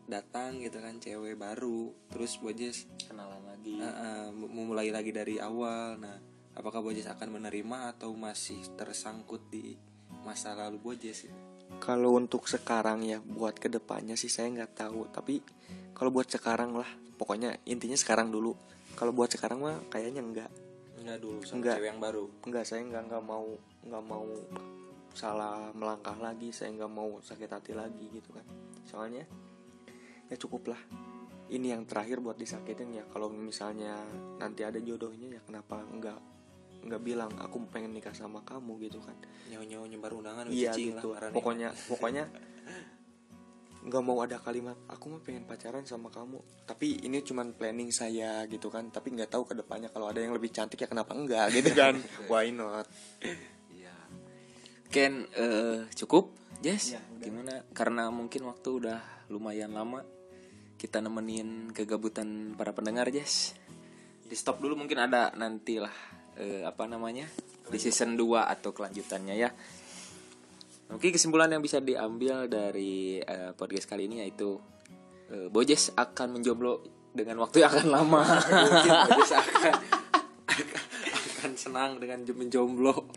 [0.06, 3.78] datang gitu kan cewek baru terus Bojes kenalan lagi.
[3.78, 5.98] Eh, eh, memulai lagi dari awal.
[5.98, 6.16] Nah
[6.54, 9.76] apakah Bojes akan menerima atau masih tersangkut di
[10.22, 11.38] masa lalu Bojes gitu?
[11.82, 15.10] kalau untuk sekarang ya buat ke depannya sih saya nggak tahu.
[15.10, 15.42] Tapi
[15.92, 16.88] kalau buat sekarang lah
[17.18, 18.54] pokoknya intinya sekarang dulu.
[18.96, 20.50] Kalau buat sekarang mah kayaknya enggak
[20.96, 21.76] Enggak dulu sama Enggak.
[21.78, 22.24] cewek yang baru.
[22.46, 23.46] Enggak saya nggak nggak mau
[23.86, 24.26] nggak mau
[25.12, 26.50] salah melangkah lagi.
[26.50, 28.46] Saya nggak mau sakit hati lagi gitu kan.
[28.88, 29.26] Soalnya
[30.26, 30.80] ya cukup lah
[31.46, 33.94] ini yang terakhir buat disakitin ya kalau misalnya
[34.42, 36.18] nanti ada jodohnya ya kenapa enggak
[36.86, 39.14] nggak bilang aku pengen nikah sama kamu gitu kan
[39.50, 41.34] nyawa-nyawa nyebar undangan iya lah gitu marahnya.
[41.34, 42.24] pokoknya pokoknya
[43.86, 48.42] nggak mau ada kalimat aku mah pengen pacaran sama kamu tapi ini cuman planning saya
[48.50, 51.54] gitu kan tapi nggak tahu ke depannya kalau ada yang lebih cantik ya kenapa enggak
[51.54, 51.94] gitu kan
[52.30, 52.86] why not
[53.70, 53.94] Iya.
[54.90, 56.94] Ken eh, cukup, Jess?
[56.94, 57.02] Udah.
[57.22, 57.54] Gimana?
[57.74, 58.98] Karena mungkin waktu udah
[59.30, 60.02] lumayan lama
[60.86, 63.58] kita nemenin kegabutan para pendengar, Jess.
[64.22, 65.90] Di stop dulu mungkin ada nantilah
[66.38, 67.26] eh, apa namanya?
[67.66, 69.50] di season 2 atau kelanjutannya ya.
[70.86, 74.62] Mungkin kesimpulan yang bisa diambil dari eh, podcast kali ini yaitu
[75.34, 78.22] eh, Bojes akan menjomblo dengan waktu yang akan lama.
[78.22, 79.74] mungkin Bojes akan
[81.34, 83.10] akan senang dengan menjomblo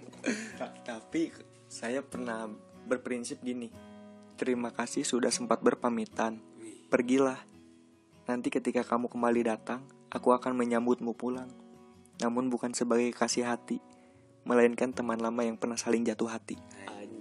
[0.58, 1.30] Ta- tapi
[1.70, 2.50] saya pernah
[2.90, 3.70] berprinsip gini
[4.34, 6.42] terima kasih sudah sempat berpamitan
[6.90, 7.49] pergilah
[8.30, 9.82] nanti ketika kamu kembali datang
[10.14, 11.50] aku akan menyambutmu pulang
[12.22, 13.82] namun bukan sebagai kasih hati
[14.46, 16.62] melainkan teman lama yang pernah saling jatuh hati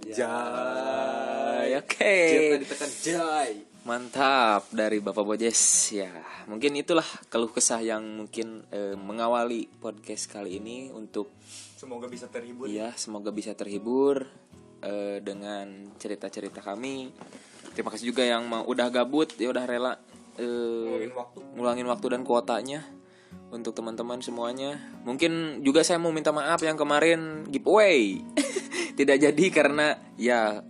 [0.09, 1.77] Anjay.
[1.77, 2.17] Oke.
[2.33, 3.53] Jangan ditekan jai
[3.85, 5.61] Mantap dari Bapak Bojes
[5.93, 6.11] ya.
[6.49, 11.31] Mungkin itulah keluh kesah yang mungkin eh, mengawali podcast kali ini untuk
[11.79, 14.27] semoga bisa terhibur ya semoga bisa terhibur
[14.83, 17.13] eh, dengan cerita-cerita kami.
[17.71, 19.93] Terima kasih juga yang mau udah gabut ya udah rela
[20.39, 21.39] eh, Ngulangin waktu.
[21.53, 22.79] ngulangin waktu dan kuotanya
[23.49, 24.79] untuk teman-teman semuanya.
[25.03, 28.23] Mungkin juga saya mau minta maaf yang kemarin giveaway.
[28.97, 30.63] Tidak jadi karena ya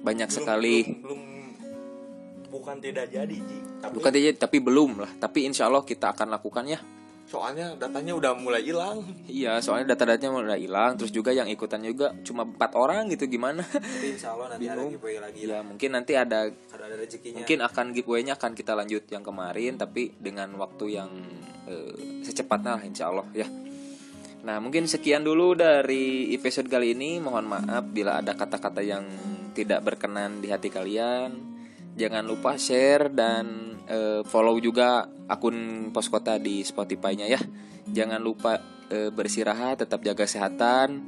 [0.00, 0.86] banyak sekali.
[0.98, 1.20] belum.
[2.48, 3.58] Bukan tidak jadi Ji.
[3.78, 5.10] Tapi bukan tidak jadi tapi belum lah.
[5.14, 6.80] Tapi insya Allah kita akan lakukan ya
[7.28, 9.04] soalnya datanya udah mulai hilang.
[9.28, 10.96] Iya soalnya data-datanya udah hilang.
[10.96, 13.60] Terus juga yang ikutannya juga cuma empat orang gitu gimana?
[13.68, 14.92] Tapi insya Allah nanti ada Bingung.
[14.96, 15.62] giveaway lagi ya lah.
[15.62, 17.36] mungkin nanti ada Kalau ada rezekinya.
[17.44, 21.10] mungkin akan giveaway-nya akan kita lanjut yang kemarin tapi dengan waktu yang
[21.68, 23.44] eh, secepatnya lah insya Allah ya.
[24.38, 27.20] Nah mungkin sekian dulu dari episode kali ini.
[27.20, 29.04] Mohon maaf bila ada kata-kata yang
[29.52, 31.36] tidak berkenan di hati kalian.
[31.98, 37.40] Jangan lupa share dan eh, follow juga akun pos kota di Spotify-nya ya
[37.88, 38.60] jangan lupa
[38.92, 41.00] eh, bersirahat tetap jaga kesehatan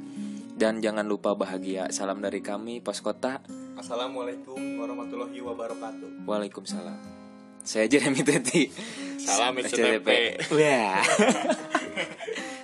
[0.57, 3.41] dan jangan lupa bahagia salam dari kami pos kota
[3.77, 7.21] assalamualaikum warahmatullahi wabarakatuh Waalaikumsalam.
[7.61, 8.73] Saya Jeremy Teti.
[9.21, 10.09] Salam SCTP.
[10.49, 11.01] Wah.